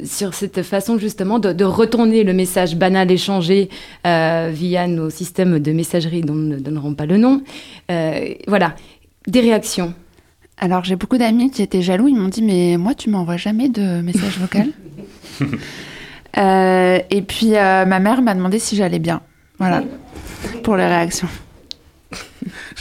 sur 0.04 0.35
cette 0.35 0.62
façon 0.62 0.98
justement 0.98 1.38
de, 1.38 1.64
retourner 1.64 2.24
le 2.24 2.33
message 2.33 2.76
banal 2.76 3.11
échangé 3.11 3.68
via 4.04 4.87
nos 4.87 5.11
systèmes 5.11 5.59
de 5.59 5.72
messagerie 5.72 6.22
dont 6.22 6.35
nous 6.35 6.48
ne 6.48 6.59
donnerons 6.59 6.94
pas 6.94 7.07
le 7.07 7.18
nom? 7.18 7.42
Voilà, 7.88 8.74
des 9.26 9.40
réactions. 9.40 9.94
Alors 10.59 10.85
j'ai 10.85 10.96
beaucoup 10.96 11.18
d'amis 11.18 11.50
qui 11.50 11.62
étaient 11.62 11.83
jaloux, 11.83 12.09
ils 12.09 12.16
m'ont 12.16 12.28
dit 12.28 12.42
mais 12.42 12.76
moi 12.76 12.94
tu 12.94 13.11
m'envoies 13.11 13.37
jamais 13.37 13.68
de 13.68 14.00
message 14.00 14.38
vocal 14.38 14.68
Euh, 16.37 16.99
et 17.11 17.23
puis 17.23 17.57
euh, 17.57 17.85
ma 17.85 18.01
mère 18.01 18.23
m'a 18.23 18.35
demandé 18.35 18.59
si 18.59 18.77
j'allais 18.77 18.99
bien. 18.99 19.20
Voilà, 19.59 19.85
pour 20.62 20.77
les 20.77 20.87
réactions. 20.87 21.29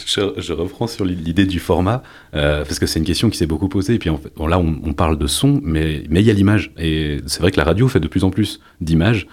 Je, 0.05 0.53
reprends 0.53 0.87
sur 0.87 1.05
l'idée 1.05 1.45
du 1.45 1.59
format, 1.59 2.03
euh, 2.35 2.65
parce 2.65 2.79
que 2.79 2.85
c'est 2.85 2.99
une 2.99 3.05
question 3.05 3.29
qui 3.29 3.37
s'est 3.37 3.45
beaucoup 3.45 3.69
posée. 3.69 3.93
Et 3.95 3.99
puis 3.99 4.09
en 4.09 4.17
fait, 4.17 4.31
là, 4.37 4.59
on, 4.59 4.93
parle 4.93 5.17
de 5.17 5.27
son, 5.27 5.61
mais 5.63 6.03
il 6.09 6.21
y 6.21 6.29
a 6.29 6.33
l'image. 6.33 6.71
Et 6.77 7.19
c'est 7.27 7.41
vrai 7.41 7.51
que 7.51 7.57
la 7.57 7.63
radio 7.63 7.87
fait 7.87 7.99
de 7.99 8.07
plus 8.07 8.23
en 8.23 8.29
plus 8.29 8.59
d'images. 8.81 9.27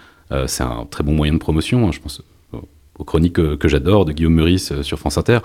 c'est 0.47 0.63
un 0.63 0.87
très 0.89 1.03
bon 1.03 1.13
moyen 1.13 1.33
de 1.33 1.39
promotion, 1.39 1.89
hein, 1.89 1.93
je 1.93 2.01
pense 2.01 2.23
aux 2.99 3.05
chroniques 3.05 3.33
que, 3.33 3.69
j'adore 3.69 4.05
de 4.05 4.13
Guillaume 4.13 4.35
Meurice 4.35 4.83
sur 4.83 4.99
France 4.99 5.17
Inter. 5.17 5.39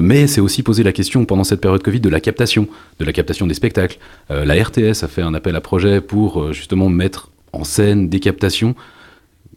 mais 0.00 0.26
c'est 0.28 0.40
aussi 0.40 0.62
poser 0.62 0.84
la 0.84 0.92
question 0.92 1.24
pendant 1.24 1.44
cette 1.44 1.60
période 1.60 1.82
Covid 1.82 2.00
de 2.00 2.08
la 2.08 2.20
captation, 2.20 2.68
de 3.00 3.04
la 3.04 3.12
captation 3.12 3.46
des 3.46 3.54
spectacles. 3.54 3.98
la 4.30 4.54
RTS 4.54 5.02
a 5.02 5.08
fait 5.08 5.22
un 5.22 5.34
appel 5.34 5.56
à 5.56 5.60
projet 5.60 6.00
pour 6.00 6.52
justement 6.52 6.88
mettre 6.88 7.30
en 7.54 7.64
scène, 7.64 8.08
des 8.08 8.20
captations. 8.20 8.74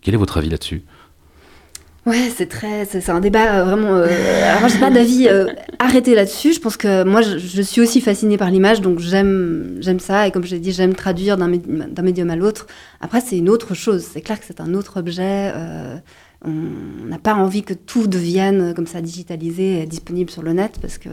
Quel 0.01 0.13
est 0.13 0.17
votre 0.17 0.37
avis 0.37 0.49
là-dessus? 0.49 0.83
Ouais, 2.07 2.31
c'est 2.33 2.45
très, 2.47 2.85
c'est 2.85 3.09
un 3.09 3.19
débat 3.19 3.59
euh, 3.59 3.63
vraiment. 3.65 3.97
Euh, 3.97 4.07
alors, 4.55 4.69
j'ai 4.69 4.79
pas 4.79 4.89
d'avis 4.89 5.27
euh, 5.27 5.47
arrêté 5.77 6.15
là-dessus. 6.15 6.53
Je 6.53 6.61
pense 6.61 6.77
que 6.77 7.03
moi, 7.03 7.21
je, 7.21 7.61
suis 7.61 7.81
aussi 7.81 7.99
fascinée 7.99 8.37
par 8.37 8.49
l'image, 8.49 8.79
donc 8.79 8.99
j'aime, 8.99 9.75
j'aime 9.81 9.99
ça. 9.99 10.25
Et 10.25 10.31
comme 10.31 10.45
je 10.45 10.55
l'ai 10.55 10.61
dit, 10.61 10.71
j'aime 10.71 10.95
traduire 10.95 11.35
d'un, 11.35 11.49
médium 11.49 12.29
à 12.29 12.37
l'autre. 12.37 12.67
Après, 13.01 13.19
c'est 13.19 13.37
une 13.37 13.49
autre 13.49 13.73
chose. 13.73 14.05
C'est 14.09 14.21
clair 14.21 14.39
que 14.39 14.45
c'est 14.45 14.61
un 14.61 14.73
autre 14.73 14.97
objet. 15.01 15.51
on 16.45 17.07
n'a 17.09 17.19
pas 17.19 17.33
envie 17.33 17.63
que 17.63 17.73
tout 17.73 18.07
devienne 18.07 18.73
comme 18.73 18.87
ça 18.87 19.01
digitalisé 19.01 19.81
et 19.81 19.85
disponible 19.85 20.29
sur 20.29 20.43
le 20.43 20.53
net 20.53 20.77
parce 20.81 20.97
que 20.97 21.09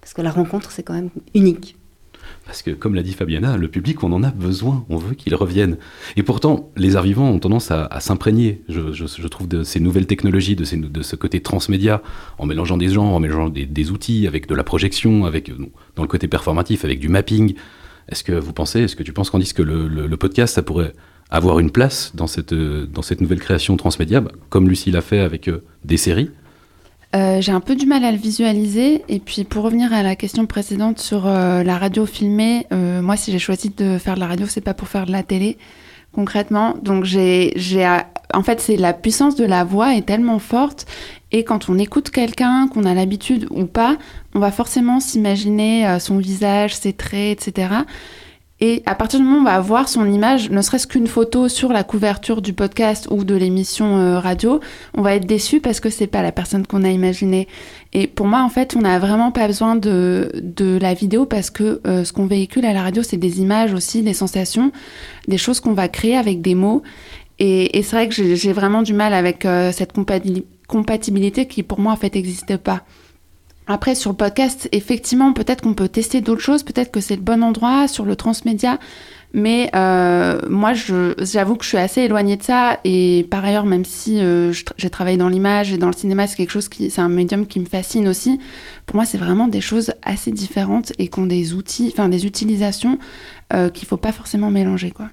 parce 0.00 0.14
que 0.14 0.22
la 0.22 0.30
rencontre, 0.30 0.70
c'est 0.70 0.84
quand 0.84 0.94
même 0.94 1.10
unique. 1.34 1.76
Parce 2.46 2.62
que, 2.62 2.70
comme 2.70 2.94
l'a 2.94 3.02
dit 3.02 3.12
Fabiana, 3.12 3.56
le 3.56 3.66
public, 3.66 4.04
on 4.04 4.12
en 4.12 4.22
a 4.22 4.30
besoin, 4.30 4.86
on 4.88 4.96
veut 4.96 5.14
qu'il 5.14 5.34
revienne. 5.34 5.78
Et 6.14 6.22
pourtant, 6.22 6.70
les 6.76 6.94
arts 6.94 7.02
vivants 7.02 7.28
ont 7.28 7.40
tendance 7.40 7.72
à, 7.72 7.88
s'imprégner, 7.98 8.62
je, 8.68 9.26
trouve, 9.26 9.48
de 9.48 9.64
ces 9.64 9.80
nouvelles 9.80 10.06
technologies, 10.06 10.54
de, 10.54 10.64
ce 10.64 11.16
côté 11.16 11.40
transmédia, 11.40 12.02
en 12.38 12.46
mélangeant 12.46 12.76
des 12.76 12.88
genres, 12.88 13.12
en 13.14 13.18
mélangeant 13.18 13.48
des, 13.48 13.90
outils, 13.90 14.28
avec 14.28 14.46
de 14.46 14.54
la 14.54 14.62
projection, 14.62 15.24
avec, 15.24 15.50
dans 15.96 16.02
le 16.02 16.08
côté 16.08 16.28
performatif, 16.28 16.84
avec 16.84 17.00
du 17.00 17.08
mapping. 17.08 17.54
Est-ce 18.08 18.22
que 18.22 18.32
vous 18.32 18.52
pensez, 18.52 18.82
est-ce 18.82 18.94
que 18.94 19.02
tu 19.02 19.12
penses, 19.12 19.30
Candice, 19.30 19.52
que 19.52 19.62
le, 19.62 20.16
podcast, 20.16 20.54
ça 20.54 20.62
pourrait 20.62 20.92
avoir 21.30 21.58
une 21.58 21.72
place 21.72 22.14
dans 22.14 22.28
cette, 22.28 22.54
dans 22.54 23.02
cette 23.02 23.20
nouvelle 23.20 23.40
création 23.40 23.76
transmédia, 23.76 24.22
comme 24.50 24.68
Lucie 24.68 24.92
l'a 24.92 25.00
fait 25.00 25.18
avec 25.18 25.50
des 25.84 25.96
séries? 25.96 26.30
Euh, 27.14 27.40
j'ai 27.40 27.52
un 27.52 27.60
peu 27.60 27.76
du 27.76 27.86
mal 27.86 28.04
à 28.04 28.10
le 28.10 28.18
visualiser. 28.18 29.04
Et 29.08 29.20
puis 29.20 29.44
pour 29.44 29.64
revenir 29.64 29.92
à 29.92 30.02
la 30.02 30.16
question 30.16 30.46
précédente 30.46 30.98
sur 30.98 31.26
euh, 31.26 31.62
la 31.62 31.78
radio 31.78 32.06
filmée, 32.06 32.66
euh, 32.72 33.00
moi 33.00 33.16
si 33.16 33.32
j'ai 33.32 33.38
choisi 33.38 33.70
de 33.70 33.98
faire 33.98 34.14
de 34.14 34.20
la 34.20 34.26
radio, 34.26 34.46
c'est 34.46 34.60
pas 34.60 34.74
pour 34.74 34.88
faire 34.88 35.06
de 35.06 35.12
la 35.12 35.22
télé 35.22 35.58
concrètement. 36.12 36.76
Donc 36.82 37.04
j'ai, 37.04 37.52
j'ai, 37.56 37.86
en 38.32 38.42
fait 38.42 38.60
c'est 38.60 38.76
la 38.76 38.92
puissance 38.92 39.36
de 39.36 39.44
la 39.44 39.64
voix 39.64 39.94
est 39.94 40.06
tellement 40.06 40.38
forte 40.38 40.86
et 41.30 41.44
quand 41.44 41.68
on 41.68 41.78
écoute 41.78 42.10
quelqu'un, 42.10 42.68
qu'on 42.68 42.84
a 42.84 42.94
l'habitude 42.94 43.46
ou 43.50 43.66
pas, 43.66 43.98
on 44.34 44.38
va 44.38 44.50
forcément 44.50 44.98
s'imaginer 45.00 45.98
son 46.00 46.16
visage, 46.16 46.74
ses 46.74 46.94
traits, 46.94 47.46
etc. 47.46 47.68
Et 48.60 48.82
à 48.86 48.94
partir 48.94 49.20
du 49.20 49.26
moment 49.26 49.38
où 49.38 49.40
on 49.42 49.44
va 49.44 49.60
voir 49.60 49.86
son 49.86 50.10
image, 50.10 50.50
ne 50.50 50.62
serait-ce 50.62 50.86
qu'une 50.86 51.06
photo 51.06 51.48
sur 51.48 51.72
la 51.72 51.84
couverture 51.84 52.40
du 52.40 52.54
podcast 52.54 53.06
ou 53.10 53.22
de 53.22 53.34
l'émission 53.34 53.98
euh, 53.98 54.18
radio, 54.18 54.60
on 54.94 55.02
va 55.02 55.14
être 55.14 55.26
déçu 55.26 55.60
parce 55.60 55.78
que 55.78 55.90
c'est 55.90 56.06
pas 56.06 56.22
la 56.22 56.32
personne 56.32 56.66
qu'on 56.66 56.82
a 56.82 56.88
imaginée. 56.88 57.48
Et 57.92 58.06
pour 58.06 58.26
moi, 58.26 58.42
en 58.42 58.48
fait, 58.48 58.74
on 58.74 58.80
n'a 58.80 58.98
vraiment 58.98 59.30
pas 59.30 59.46
besoin 59.46 59.76
de, 59.76 60.30
de 60.42 60.78
la 60.80 60.94
vidéo 60.94 61.26
parce 61.26 61.50
que 61.50 61.82
euh, 61.86 62.04
ce 62.04 62.14
qu'on 62.14 62.26
véhicule 62.26 62.64
à 62.64 62.72
la 62.72 62.82
radio, 62.82 63.02
c'est 63.02 63.18
des 63.18 63.42
images 63.42 63.74
aussi, 63.74 64.02
des 64.02 64.14
sensations, 64.14 64.72
des 65.28 65.38
choses 65.38 65.60
qu'on 65.60 65.74
va 65.74 65.88
créer 65.88 66.16
avec 66.16 66.40
des 66.40 66.54
mots. 66.54 66.82
Et, 67.38 67.78
et 67.78 67.82
c'est 67.82 67.94
vrai 67.94 68.08
que 68.08 68.14
j'ai 68.14 68.52
vraiment 68.54 68.80
du 68.80 68.94
mal 68.94 69.12
avec 69.12 69.44
euh, 69.44 69.70
cette 69.70 69.92
compatibilité 70.66 71.46
qui, 71.46 71.62
pour 71.62 71.78
moi, 71.78 71.92
en 71.92 71.96
fait, 71.96 72.14
n'existe 72.14 72.56
pas. 72.56 72.84
Après, 73.68 73.96
sur 73.96 74.10
le 74.10 74.16
podcast, 74.16 74.68
effectivement, 74.70 75.32
peut-être 75.32 75.62
qu'on 75.62 75.74
peut 75.74 75.88
tester 75.88 76.20
d'autres 76.20 76.40
choses, 76.40 76.62
peut-être 76.62 76.92
que 76.92 77.00
c'est 77.00 77.16
le 77.16 77.22
bon 77.22 77.42
endroit 77.42 77.88
sur 77.88 78.04
le 78.04 78.14
transmédia, 78.14 78.78
mais 79.32 79.70
euh, 79.74 80.40
moi, 80.48 80.72
j'avoue 80.72 81.56
que 81.56 81.64
je 81.64 81.68
suis 81.68 81.78
assez 81.78 82.02
éloignée 82.02 82.36
de 82.36 82.42
ça. 82.42 82.78
Et 82.84 83.26
par 83.30 83.44
ailleurs, 83.44 83.66
même 83.66 83.84
si 83.84 84.20
euh, 84.20 84.52
j'ai 84.76 84.90
travaillé 84.90 85.16
dans 85.16 85.28
l'image 85.28 85.72
et 85.72 85.78
dans 85.78 85.88
le 85.88 85.92
cinéma, 85.92 86.26
c'est 86.26 86.36
quelque 86.36 86.52
chose 86.52 86.68
qui, 86.68 86.90
c'est 86.90 87.00
un 87.00 87.08
médium 87.08 87.46
qui 87.46 87.60
me 87.60 87.66
fascine 87.66 88.08
aussi. 88.08 88.38
Pour 88.86 88.96
moi, 88.96 89.04
c'est 89.04 89.18
vraiment 89.18 89.48
des 89.48 89.60
choses 89.60 89.92
assez 90.02 90.30
différentes 90.30 90.92
et 90.98 91.08
qui 91.08 91.18
ont 91.18 91.26
des 91.26 91.52
outils, 91.52 91.90
enfin 91.92 92.08
des 92.08 92.24
utilisations 92.24 92.98
euh, 93.52 93.68
qu'il 93.68 93.86
faut 93.86 93.96
pas 93.96 94.12
forcément 94.12 94.50
mélanger, 94.50 94.90
quoi. 94.90 95.10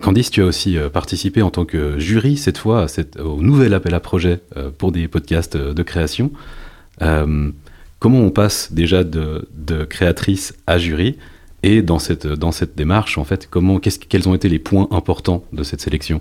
Candice, 0.00 0.30
tu 0.30 0.40
as 0.40 0.46
aussi 0.46 0.78
euh, 0.78 0.88
participé 0.88 1.42
en 1.42 1.50
tant 1.50 1.66
que 1.66 1.98
jury 1.98 2.38
cette 2.38 2.56
fois 2.56 2.86
au 3.22 3.42
nouvel 3.42 3.74
appel 3.74 3.92
à 3.92 4.00
projet 4.00 4.40
pour 4.78 4.92
des 4.92 5.08
podcasts 5.08 5.58
de 5.58 5.82
création. 5.82 6.32
Euh, 7.02 7.50
comment 7.98 8.18
on 8.18 8.30
passe 8.30 8.72
déjà 8.72 9.04
de, 9.04 9.46
créatrice 9.88 10.54
à 10.66 10.78
jury 10.78 11.18
et 11.62 11.82
dans 11.82 11.98
cette, 11.98 12.26
dans 12.26 12.52
cette 12.52 12.76
démarche, 12.76 13.18
en 13.18 13.24
fait, 13.24 13.46
comment, 13.48 13.78
quels 13.78 14.28
ont 14.28 14.34
été 14.34 14.48
les 14.48 14.58
points 14.58 14.88
importants 14.90 15.44
de 15.52 15.62
cette 15.62 15.80
sélection? 15.80 16.20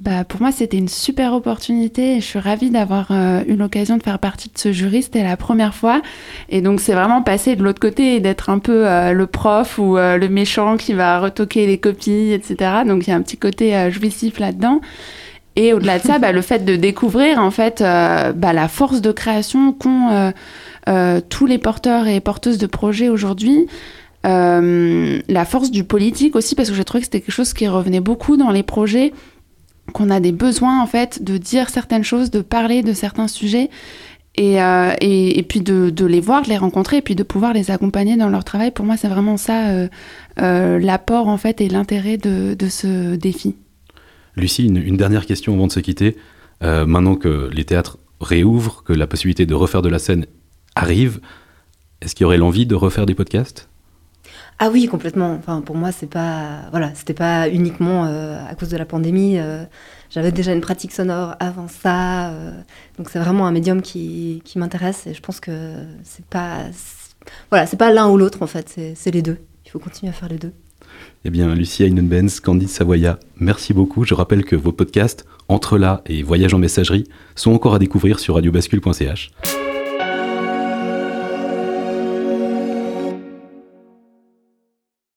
Bah, 0.00 0.24
pour 0.24 0.40
moi, 0.40 0.50
c'était 0.50 0.78
une 0.78 0.88
super 0.88 1.32
opportunité 1.32 2.16
et 2.16 2.20
je 2.20 2.24
suis 2.24 2.38
ravie 2.38 2.70
d'avoir 2.70 3.12
euh, 3.12 3.44
eu 3.46 3.54
l'occasion 3.54 3.96
de 3.96 4.02
faire 4.02 4.18
partie 4.18 4.48
de 4.48 4.58
ce 4.58 4.72
jury. 4.72 5.04
C'était 5.04 5.22
la 5.22 5.36
première 5.36 5.74
fois. 5.74 6.02
Et 6.48 6.60
donc, 6.60 6.80
c'est 6.80 6.94
vraiment 6.94 7.22
passer 7.22 7.54
de 7.54 7.62
l'autre 7.62 7.78
côté 7.78 8.16
et 8.16 8.20
d'être 8.20 8.50
un 8.50 8.58
peu 8.58 8.88
euh, 8.88 9.12
le 9.12 9.26
prof 9.28 9.78
ou 9.78 9.96
le 9.96 10.28
méchant 10.28 10.76
qui 10.76 10.92
va 10.92 11.20
retoquer 11.20 11.66
les 11.66 11.78
copies, 11.78 12.32
etc. 12.32 12.82
Donc, 12.84 13.06
il 13.06 13.10
y 13.10 13.12
a 13.12 13.16
un 13.16 13.22
petit 13.22 13.36
côté 13.36 13.90
jouissif 13.92 14.40
là-dedans. 14.40 14.80
Et 15.56 15.72
au-delà 15.72 15.98
de 15.98 16.04
ça, 16.04 16.18
bah, 16.18 16.32
le 16.32 16.40
fait 16.40 16.64
de 16.64 16.76
découvrir 16.76 17.38
en 17.38 17.50
fait 17.50 17.80
euh, 17.80 18.32
bah, 18.32 18.52
la 18.52 18.68
force 18.68 19.00
de 19.00 19.12
création 19.12 19.72
qu'ont 19.72 20.10
euh, 20.10 20.30
euh, 20.88 21.20
tous 21.28 21.46
les 21.46 21.58
porteurs 21.58 22.06
et 22.06 22.20
porteuses 22.20 22.58
de 22.58 22.66
projets 22.66 23.08
aujourd'hui, 23.08 23.66
la 24.24 25.44
force 25.44 25.70
du 25.70 25.84
politique 25.84 26.36
aussi, 26.36 26.54
parce 26.54 26.70
que 26.70 26.76
j'ai 26.76 26.84
trouvé 26.84 27.00
que 27.00 27.06
c'était 27.06 27.20
quelque 27.20 27.34
chose 27.34 27.52
qui 27.52 27.66
revenait 27.66 28.00
beaucoup 28.00 28.36
dans 28.36 28.50
les 28.50 28.62
projets, 28.62 29.12
qu'on 29.92 30.10
a 30.10 30.20
des 30.20 30.30
besoins 30.30 30.80
en 30.80 30.86
fait 30.86 31.24
de 31.24 31.38
dire 31.38 31.68
certaines 31.70 32.04
choses, 32.04 32.30
de 32.30 32.40
parler 32.40 32.82
de 32.82 32.92
certains 32.92 33.28
sujets. 33.28 33.68
Et, 34.36 34.56
et, 34.56 35.42
puis 35.46 35.60
de, 35.60 35.90
de, 35.90 36.06
les 36.06 36.20
voir, 36.20 36.40
de 36.40 36.48
les 36.48 36.56
rencontrer, 36.56 36.98
et 36.98 37.02
puis 37.02 37.14
de 37.14 37.22
pouvoir 37.22 37.52
les 37.52 37.70
accompagner 37.70 38.16
dans 38.16 38.30
leur 38.30 38.44
travail. 38.44 38.70
Pour 38.70 38.86
moi, 38.86 38.96
c'est 38.96 39.08
vraiment 39.08 39.36
ça 39.36 39.88
l'apport 40.38 41.28
en 41.28 41.36
fait 41.36 41.60
et 41.60 41.68
l'intérêt 41.68 42.16
de, 42.16 42.54
de 42.54 42.68
ce 42.68 43.16
défi. 43.16 43.56
Lucie, 44.36 44.66
une, 44.66 44.96
dernière 44.96 45.26
question 45.26 45.54
avant 45.54 45.66
de 45.66 45.72
se 45.72 45.80
quitter. 45.80 46.16
Euh, 46.62 46.86
maintenant 46.86 47.16
que 47.16 47.50
les 47.52 47.64
théâtres 47.64 47.98
réouvrent, 48.20 48.82
que 48.84 48.92
la 48.92 49.06
possibilité 49.06 49.46
de 49.46 49.54
refaire 49.54 49.82
de 49.82 49.88
la 49.88 49.98
scène 49.98 50.26
arrive, 50.74 51.20
est-ce 52.00 52.14
qu'il 52.14 52.24
y 52.24 52.26
aurait 52.26 52.38
l'envie 52.38 52.66
de 52.66 52.74
refaire 52.74 53.04
des 53.04 53.14
podcasts? 53.14 53.68
Ah 54.58 54.70
oui, 54.70 54.86
complètement. 54.86 55.34
Enfin, 55.34 55.60
pour 55.60 55.76
moi, 55.76 55.92
c'est 55.92 56.06
pas, 56.06 56.62
voilà, 56.70 56.94
c'était 56.94 57.14
pas 57.14 57.48
uniquement 57.48 58.06
euh, 58.06 58.38
à 58.48 58.54
cause 58.54 58.68
de 58.68 58.76
la 58.76 58.86
pandémie. 58.86 59.38
Euh, 59.38 59.64
j'avais 60.08 60.30
déjà 60.30 60.52
une 60.52 60.60
pratique 60.60 60.92
sonore 60.92 61.34
avant 61.40 61.68
ça, 61.68 62.32
donc 62.98 63.08
c'est 63.08 63.18
vraiment 63.18 63.46
un 63.46 63.50
médium 63.50 63.80
qui, 63.80 64.42
qui 64.44 64.58
m'intéresse 64.58 65.06
et 65.06 65.14
je 65.14 65.22
pense 65.22 65.40
que 65.40 65.74
c'est 66.04 66.26
pas, 66.26 66.66
voilà, 67.48 67.66
c'est 67.66 67.78
pas 67.78 67.90
l'un 67.90 68.10
ou 68.10 68.18
l'autre 68.18 68.42
en 68.42 68.46
fait, 68.46 68.78
c'est 68.94 69.10
les 69.10 69.22
deux. 69.22 69.38
Il 69.64 69.70
faut 69.70 69.78
continuer 69.78 70.10
à 70.10 70.12
faire 70.12 70.28
les 70.28 70.36
deux. 70.36 70.52
Eh 71.24 71.30
bien, 71.30 71.54
Lucie 71.54 71.84
Einenbenz, 71.84 72.40
Candide 72.40 72.68
Savoya, 72.68 73.20
merci 73.38 73.72
beaucoup. 73.72 74.04
Je 74.04 74.12
rappelle 74.12 74.44
que 74.44 74.56
vos 74.56 74.72
podcasts, 74.72 75.24
Entre 75.48 75.78
là 75.78 76.02
et 76.06 76.24
Voyage 76.24 76.52
en 76.52 76.58
messagerie, 76.58 77.04
sont 77.36 77.52
encore 77.52 77.76
à 77.76 77.78
découvrir 77.78 78.18
sur 78.18 78.34
radiobascule.ch. 78.34 79.30